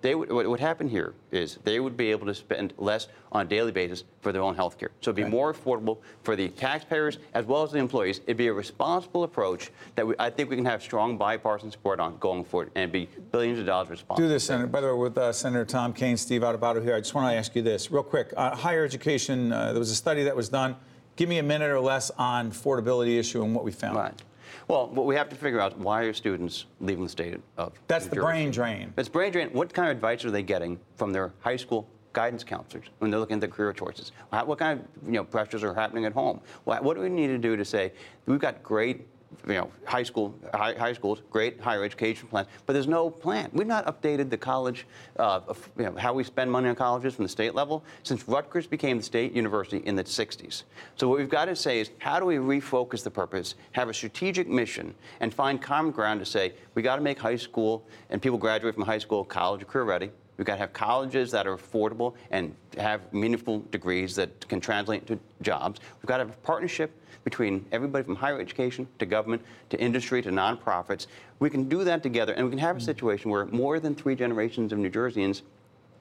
[0.00, 3.46] they would, what would happen here is they would be able to spend less on
[3.46, 4.90] a daily basis for their own health care.
[5.00, 8.20] So it'd be more affordable for the taxpayers as well as the employees.
[8.26, 12.00] It'd be a responsible approach that we, I think we can have strong bipartisan support
[12.00, 14.28] on going forward, and be billions of dollars responsible.
[14.28, 14.66] Do this, Senator.
[14.68, 17.36] By the way, with uh, Senator Tom Kean, Steve Adubato here, I just want to
[17.36, 18.32] ask you this real quick.
[18.36, 20.76] Uh, higher education, uh, there was a study that was done.
[21.16, 23.96] Give me a minute or less on affordability issue and what we found.
[23.96, 24.22] Right.
[24.68, 28.04] Well, what we have to figure out why are students leaving the state of That's
[28.04, 28.26] New the Jersey?
[28.26, 28.92] brain drain.
[28.98, 29.48] It's brain drain.
[29.52, 33.18] What kind of advice are they getting from their high school guidance counselors when they're
[33.20, 34.12] looking at their career choices?
[34.30, 36.40] How- What kind of you know pressures are happening at home?
[36.64, 37.92] What, what do we need to do to say
[38.26, 39.06] we've got great
[39.46, 43.50] you know high school high, high schools, great higher education plans, but there's no plan.
[43.52, 44.86] We've not updated the college
[45.18, 48.26] uh, of, you know, how we spend money on colleges from the state level since
[48.28, 50.64] Rutgers became the state university in the 60s.
[50.96, 53.94] So what we've got to say is how do we refocus the purpose, have a
[53.94, 58.20] strategic mission, and find common ground to say we got to make high school and
[58.20, 60.10] people graduate from high school, college, career ready.
[60.36, 65.04] We've got to have colleges that are affordable and have meaningful degrees that can translate
[65.08, 65.80] to jobs.
[66.00, 66.92] We've got to have a partnership
[67.28, 71.06] between everybody from higher education to government to industry to nonprofits.
[71.40, 74.14] We can do that together, and we can have a situation where more than three
[74.14, 75.42] generations of New Jerseyans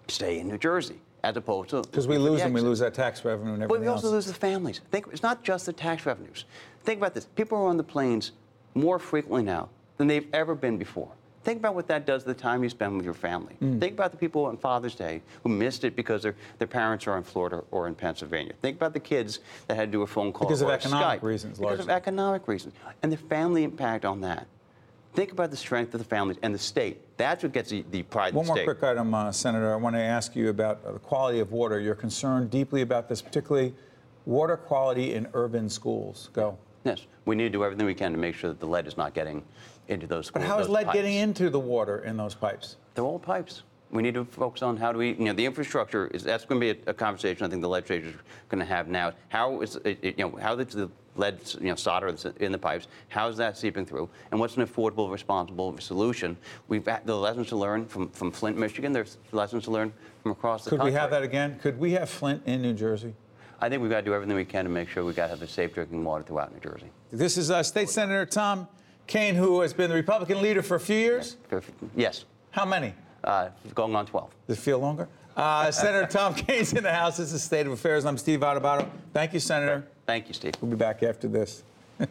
[0.07, 2.79] stay in New Jersey, as opposed to Because we for the lose them, we lose
[2.79, 4.13] that tax revenue and But we also else.
[4.13, 4.79] lose the families.
[4.89, 6.45] Think it's not just the tax revenues.
[6.85, 8.31] Think about this: people are on the planes
[8.73, 9.67] more frequently now
[9.97, 11.11] than they've ever been before.
[11.47, 13.55] Think about what that does to the time you spend with your family.
[13.61, 13.79] Mm.
[13.79, 17.15] Think about the people on Father's Day who missed it because their, their parents are
[17.15, 18.51] in Florida or in Pennsylvania.
[18.61, 21.23] Think about the kids that had to do a phone call Because of economic Skype.
[21.23, 22.73] reasons, Because of economic reasons.
[23.01, 24.45] And the family impact on that.
[25.13, 26.99] Think about the strength of the families and the state.
[27.15, 28.65] That's what gets the, the pride One the more state.
[28.65, 29.71] quick item, uh, Senator.
[29.71, 31.79] I want to ask you about uh, the quality of water.
[31.79, 33.73] You're concerned deeply about this, particularly
[34.25, 36.29] water quality in urban schools.
[36.33, 36.57] Go.
[36.83, 38.97] Yes, we need to do everything we can to make sure that the lead is
[38.97, 39.43] not getting
[39.87, 40.31] into those.
[40.31, 40.95] But how is lead pipes.
[40.95, 42.77] getting into the water in those pipes?
[42.95, 43.63] They're old pipes.
[43.89, 46.59] We need to focus on how do we, you know, the infrastructure is, that's going
[46.59, 48.15] to be a, a conversation I think the legislature is
[48.49, 49.13] going to have now.
[49.29, 52.87] How is, it, you know, how is the lead, you know, solder in the pipes,
[53.07, 54.09] how is that seeping through?
[54.31, 56.37] And what's an affordable, responsible solution?
[56.67, 58.91] We've had the lessons to learn from, from Flint, Michigan.
[58.91, 60.85] There's lessons to learn from across the country.
[60.85, 61.57] Could we have that again?
[61.59, 63.13] Could we have Flint in New Jersey?
[63.59, 65.29] I think we've got to do everything we can to make sure we've got to
[65.29, 66.91] have the safe drinking water throughout New Jersey.
[67.11, 68.67] This is uh, State Senator Tom
[69.07, 71.37] Kean, who has been the Republican leader for a few years.
[71.95, 72.93] Yes, How many?
[73.23, 74.29] uh, going on 12.
[74.47, 75.07] Does it feel longer?
[75.35, 77.17] Uh, Senator Tom Kean's in the House.
[77.17, 78.05] This is State of Affairs.
[78.05, 78.87] I'm Steve Adubato.
[79.13, 79.85] Thank you, Senator.
[80.05, 80.53] Thank you, Steve.
[80.61, 81.63] We'll be back after this.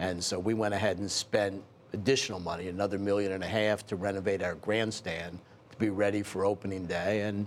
[0.00, 1.62] And so we went ahead and spent
[1.92, 5.38] additional money, another million and a half, to renovate our grandstand
[5.70, 7.20] to be ready for opening day.
[7.20, 7.46] And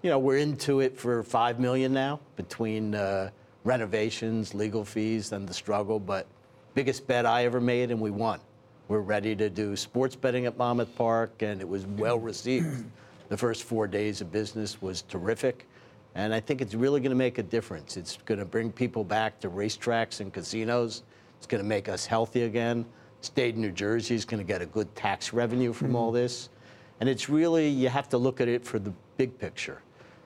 [0.00, 3.30] you know, we're into it for five million now between uh,
[3.64, 6.00] renovations, legal fees, and the struggle.
[6.00, 6.26] But
[6.72, 8.40] biggest bet I ever made, and we won.
[8.88, 12.84] We're ready to do sports betting at Monmouth Park, and it was well received.
[13.28, 15.66] The first four days of business was terrific,
[16.14, 17.96] and I think it's really going to make a difference.
[17.96, 21.02] It's going to bring people back to racetracks and casinos.
[21.38, 22.86] It's going to make us healthy again.
[23.20, 26.16] State of New Jersey is going to get a good tax revenue from all mm-hmm.
[26.16, 26.50] this.
[27.00, 29.80] And it's really, you have to look at it for the big picture.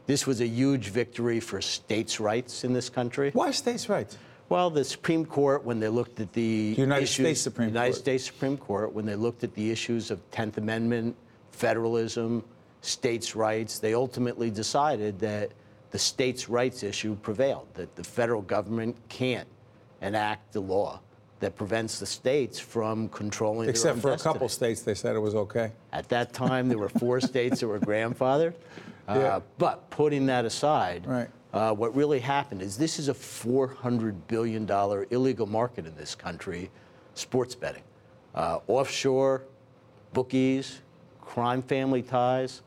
[0.07, 3.31] This was a huge victory for states' rights in this country.
[3.33, 4.19] Why states' rights?
[4.49, 8.01] Well, the Supreme Court, when they looked at the United issues, States Supreme United Court.
[8.01, 11.15] States Supreme Court, when they looked at the issues of Tenth Amendment,
[11.51, 12.43] federalism,
[12.81, 15.53] states' rights, they ultimately decided that
[15.91, 17.67] the states' rights issue prevailed.
[17.75, 19.49] That the federal government can't
[20.01, 21.01] enact the law
[21.41, 25.21] that prevents the states from controlling their Except for a couple states, they said it
[25.21, 25.71] was okay.
[25.93, 28.55] At that time, there were four states that were grandfathered.
[29.09, 29.41] Uh, Yeah.
[29.57, 31.29] But putting that aside, Right.
[31.53, 34.69] uh, what really happened is this is a $400 billion
[35.11, 36.71] illegal market in this country,
[37.15, 37.83] sports betting.
[38.35, 39.43] Uh, offshore,
[40.13, 40.81] bookies,
[41.21, 42.63] crime family ties.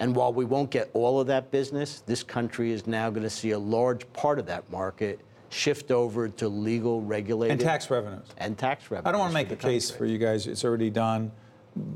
[0.00, 3.30] And while we won't get all of that business, this country is now going to
[3.30, 5.20] see a large part of that market
[5.50, 7.52] shift over to legal, regulated.
[7.52, 8.26] And tax revenues.
[8.38, 9.06] And tax revenues.
[9.06, 10.46] I don't want to make a the case for you guys.
[10.46, 11.30] It's already done.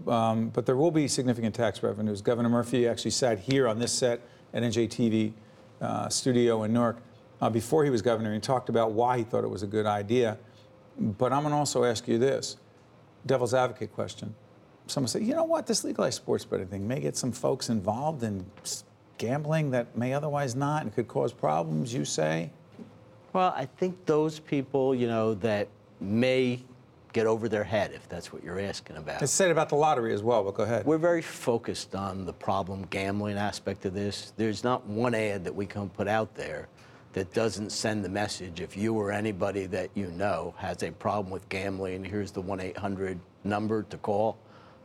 [0.06, 2.20] Um, but there will be significant tax revenues.
[2.20, 4.20] Governor Murphy actually sat here on this set
[4.52, 5.32] at NJTV
[5.80, 6.98] uh, studio in Newark
[7.40, 9.86] uh, before he was governor and talked about why he thought it was a good
[9.86, 10.38] idea.
[10.98, 12.56] But I'm going to also ask you this
[13.26, 14.34] devil's advocate question.
[14.86, 18.22] Someone say, you know what, this legalized sports betting thing may get some folks involved
[18.22, 18.44] in
[19.18, 22.50] gambling that may otherwise not and could cause problems, you say?
[23.32, 25.68] Well, I think those people, you know, that
[26.00, 26.62] may
[27.14, 29.22] get over their head, if that's what you're asking about.
[29.22, 30.84] It's said about the lottery as well, but go ahead.
[30.84, 34.32] We're very focused on the problem gambling aspect of this.
[34.36, 36.68] There's not one ad that we can put out there
[37.14, 41.32] that doesn't send the message if you or anybody that you know has a problem
[41.32, 44.36] with gambling, here's the 1 800 number to call.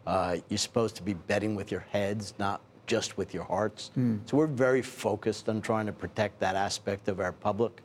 [0.09, 3.91] Uh, you're supposed to be betting with your heads, not just with your hearts.
[4.25, 7.83] So we're very focused on trying to protect that aspect of our public.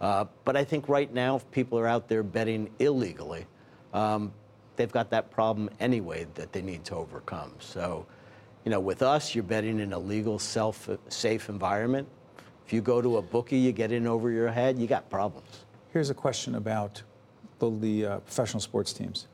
[0.00, 3.44] Uh, but I think right now, if people are out there betting illegally,
[3.92, 4.32] um,
[4.76, 7.52] they've got that problem anyway that they need to overcome.
[7.58, 8.06] So,
[8.64, 12.08] you know, with us, you're betting in a legal, self safe environment.
[12.66, 15.66] If you go to a bookie, you get in over your head, you got problems.
[15.92, 17.02] Here's a question about
[17.58, 19.26] the, the uh, professional sports teams.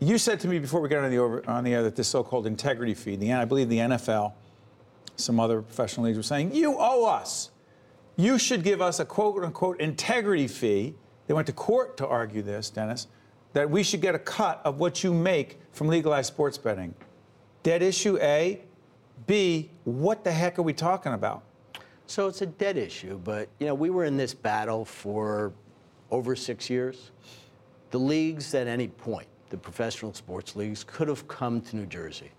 [0.00, 2.06] You said to me before we got on the, over, on the air that this
[2.06, 4.32] so-called integrity fee, the, I believe the NFL,
[5.16, 7.50] some other professional leagues were saying, you owe us.
[8.16, 10.94] You should give us a quote-unquote integrity fee.
[11.26, 13.08] They went to court to argue this, Dennis,
[13.54, 16.94] that we should get a cut of what you make from legalized sports betting.
[17.64, 18.62] Dead issue A.
[19.26, 21.42] B, what the heck are we talking about?
[22.06, 25.52] So it's a dead issue, but you know, we were in this battle for
[26.10, 27.10] over six years.
[27.90, 32.30] The leagues at any point, the professional sports leagues, could have come to New Jersey,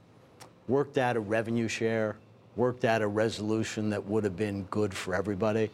[0.67, 2.17] worked out a revenue share,
[2.55, 5.69] worked out a resolution that would have been good for everybody.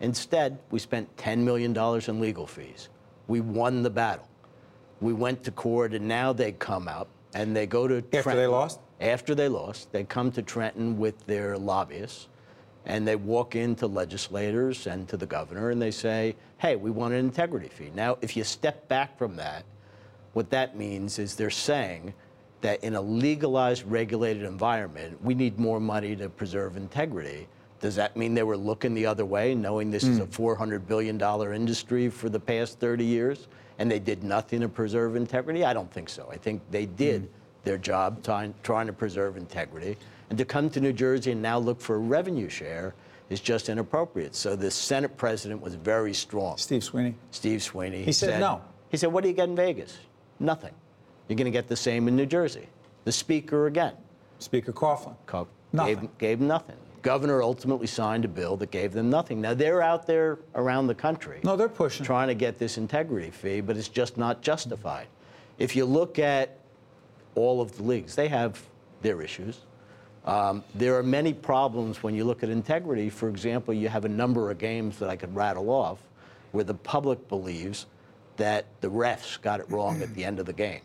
[0.00, 2.88] Instead, we spent $10 million in legal fees.
[3.26, 4.28] We won the battle.
[5.00, 8.46] We went to court, and now they come out and they go to After they
[8.46, 8.80] lost?
[9.00, 12.28] After they lost, they come to Trenton with their lobbyists
[12.86, 17.12] and they walk into legislators and to the governor and they say, hey, we want
[17.12, 17.92] an integrity fee.
[17.94, 19.64] Now, if you step back from that,
[20.32, 22.14] what that means is they're saying
[22.60, 27.46] that in a legalized, regulated environment, we need more money to preserve integrity.
[27.80, 30.44] Does that mean they were looking the other way, knowing this is a hmm.
[30.44, 31.20] $400 billion
[31.54, 33.46] industry for the past 30 years,
[33.78, 35.64] and they did nothing to preserve integrity?
[35.64, 36.28] I don't think so.
[36.32, 37.28] I think they did hmm.
[37.62, 39.96] their job trying, trying to preserve integrity.
[40.30, 42.94] And to come to New Jersey and now look for a revenue share
[43.30, 44.34] is just inappropriate.
[44.34, 46.56] So the Senate president was very strong.
[46.56, 47.14] Steve Sweeney.
[47.30, 48.02] Steve Sweeney.
[48.02, 48.62] He said no.
[48.90, 49.98] He said, What do you get in Vegas?
[50.40, 50.72] Nothing.
[51.28, 52.66] You're going to get the same in New Jersey.
[53.04, 53.94] The speaker again
[54.38, 55.16] Speaker Coughlin.
[55.26, 55.94] co- Nothing.
[56.00, 56.76] Gave, gave nothing.
[57.02, 59.40] Governor ultimately signed a bill that gave them nothing.
[59.40, 62.04] Now they're out there around the country No, they're pushing.
[62.06, 65.06] trying to get this integrity fee, but it's just not justified.
[65.58, 66.58] If you look at
[67.34, 68.60] all of the leagues, they have
[69.02, 69.60] their issues.
[70.24, 73.10] Um, there are many problems when you look at integrity.
[73.10, 75.98] For example, you have a number of games that I could rattle off
[76.52, 77.86] where the public believes
[78.38, 80.80] that the refs got it wrong at the end of the game.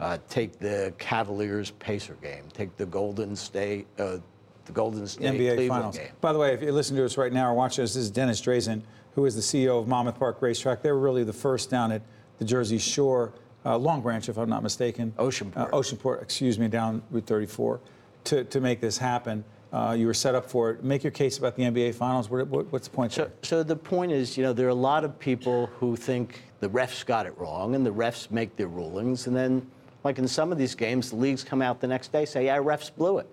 [0.00, 2.44] Uh, take the Cavaliers Pacer game.
[2.52, 4.18] Take the Golden State, uh,
[4.64, 5.98] the Golden State NBA Cleveland Finals.
[5.98, 6.08] game.
[6.20, 8.10] By the way, if you're listening to us right now or watching us, this is
[8.10, 8.82] Dennis Drazin,
[9.14, 10.82] who is the CEO of Monmouth Park Racetrack.
[10.82, 12.02] They were really the first down at
[12.38, 13.32] the Jersey Shore,
[13.64, 15.12] uh, Long Branch, if I'm not mistaken.
[15.18, 15.72] Oceanport.
[15.72, 17.80] Uh, Oceanport, excuse me, down Route 34,
[18.24, 19.44] to, to make this happen.
[19.72, 20.84] Uh, you were set up for it.
[20.84, 22.30] Make your case about the NBA Finals.
[22.30, 24.74] What, what, what's the point So, so the point is, you know, there are a
[24.74, 28.68] lot of people who think the refs got it wrong, and the refs make their
[28.68, 29.70] rulings, and then,
[30.02, 32.56] like in some of these games, the leagues come out the next day say, "Yeah,
[32.56, 33.26] refs blew it,"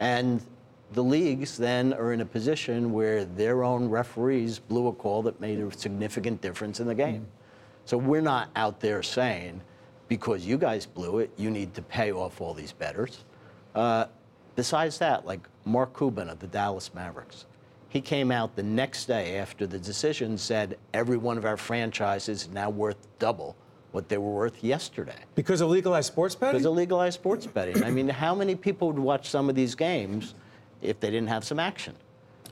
[0.00, 0.42] and
[0.92, 5.40] the leagues then are in a position where their own referees blew a call that
[5.40, 7.26] made a significant difference in the game.
[7.86, 9.62] So we're not out there saying,
[10.08, 13.24] because you guys blew it, you need to pay off all these bettors.
[13.74, 14.06] Uh,
[14.56, 17.46] besides that, like Mark Cuban of the Dallas Mavericks,
[17.88, 22.42] he came out the next day after the decision said every one of our franchises
[22.42, 23.56] is now worth double
[23.92, 26.52] what they were worth yesterday Because of legalized sports betting?
[26.58, 27.82] because of legalized sports betting.
[27.82, 30.34] I mean, how many people would watch some of these games
[30.82, 31.94] if they didn't have some action?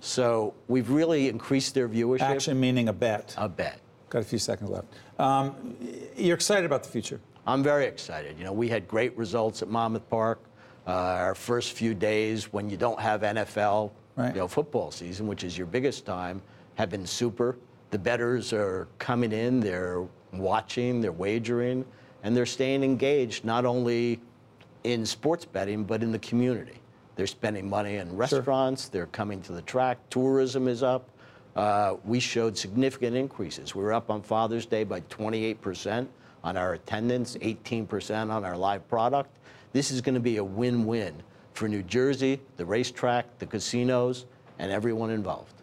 [0.01, 2.21] So we've really increased their viewership.
[2.23, 3.35] Action meaning a bet.
[3.37, 3.81] A bet.
[4.09, 4.87] Got a few seconds left.
[5.19, 5.77] Um,
[6.17, 7.21] you're excited about the future.
[7.47, 8.39] I'm very excited.
[8.39, 10.41] You know, we had great results at Monmouth Park.
[10.87, 14.35] Uh, our first few days when you don't have NFL, Right.
[14.35, 16.41] you know, football season, which is your biggest time,
[16.77, 17.59] have been super.
[17.91, 21.85] The bettors are coming in, they're watching, they're wagering,
[22.23, 24.21] and they're staying engaged not only
[24.85, 26.81] in sports betting but in the community.
[27.17, 28.89] They're spending money in restaurants.
[28.89, 29.99] They're coming to the track.
[30.11, 31.09] Tourism is up.
[31.57, 33.75] Uh, we showed significant increases.
[33.75, 36.07] We were up on Father's Day by 28%
[36.45, 39.31] on our attendance, 18% on our live product.
[39.73, 41.23] This is going to be a win-win
[41.57, 44.27] for New Jersey, the racetrack, the casinos,
[44.59, 45.55] and everyone involved.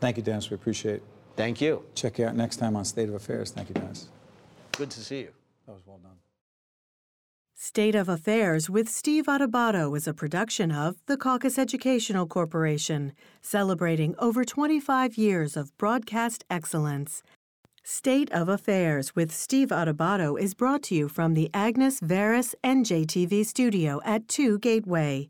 [0.00, 0.50] Thank you, Dennis.
[0.50, 1.02] We appreciate it.
[1.36, 1.84] Thank you.
[1.94, 3.50] Check you out next time on State of Affairs.
[3.50, 4.08] Thank you, Dennis.
[4.72, 5.28] Good to see you.
[5.66, 6.12] That was well done.
[7.54, 14.16] State of Affairs with Steve Adubato is a production of the Caucus Educational Corporation, celebrating
[14.18, 17.22] over 25 years of broadcast excellence.
[17.84, 23.46] State of Affairs with Steve Adubato is brought to you from the Agnes Varis NJTV
[23.46, 25.28] studio at 2 Gateway.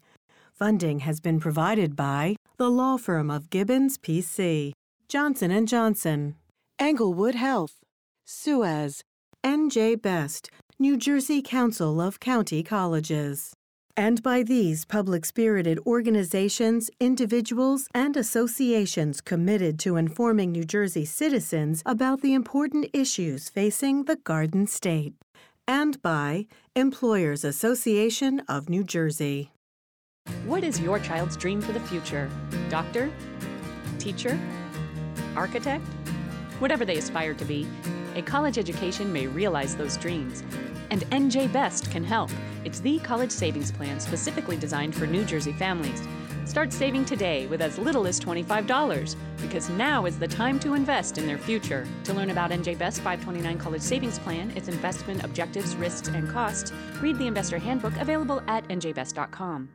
[0.62, 4.70] Funding has been provided by the law firm of Gibbons PC,
[5.08, 6.36] Johnson & Johnson,
[6.78, 7.80] Englewood Health,
[8.26, 9.02] Suez,
[9.42, 13.52] NJ Best, New Jersey Council of County Colleges.
[13.96, 21.82] And by these public spirited organizations, individuals, and associations committed to informing New Jersey citizens
[21.84, 25.14] about the important issues facing the Garden State.
[25.66, 26.46] And by
[26.76, 29.50] Employers Association of New Jersey.
[30.44, 32.28] What is your child's dream for the future?
[32.68, 33.12] Doctor?
[33.98, 34.38] Teacher?
[35.36, 35.86] Architect?
[36.58, 37.66] Whatever they aspire to be,
[38.16, 40.42] a college education may realize those dreams.
[40.90, 42.30] And NJ Best can help.
[42.64, 46.06] It's the college savings plan specifically designed for New Jersey families.
[46.44, 51.18] Start saving today with as little as $25 because now is the time to invest
[51.18, 51.86] in their future.
[52.04, 56.72] To learn about NJ Best 529 College Savings Plan, its investment objectives, risks, and costs,
[57.00, 59.68] read the Investor Handbook available at njbest.com.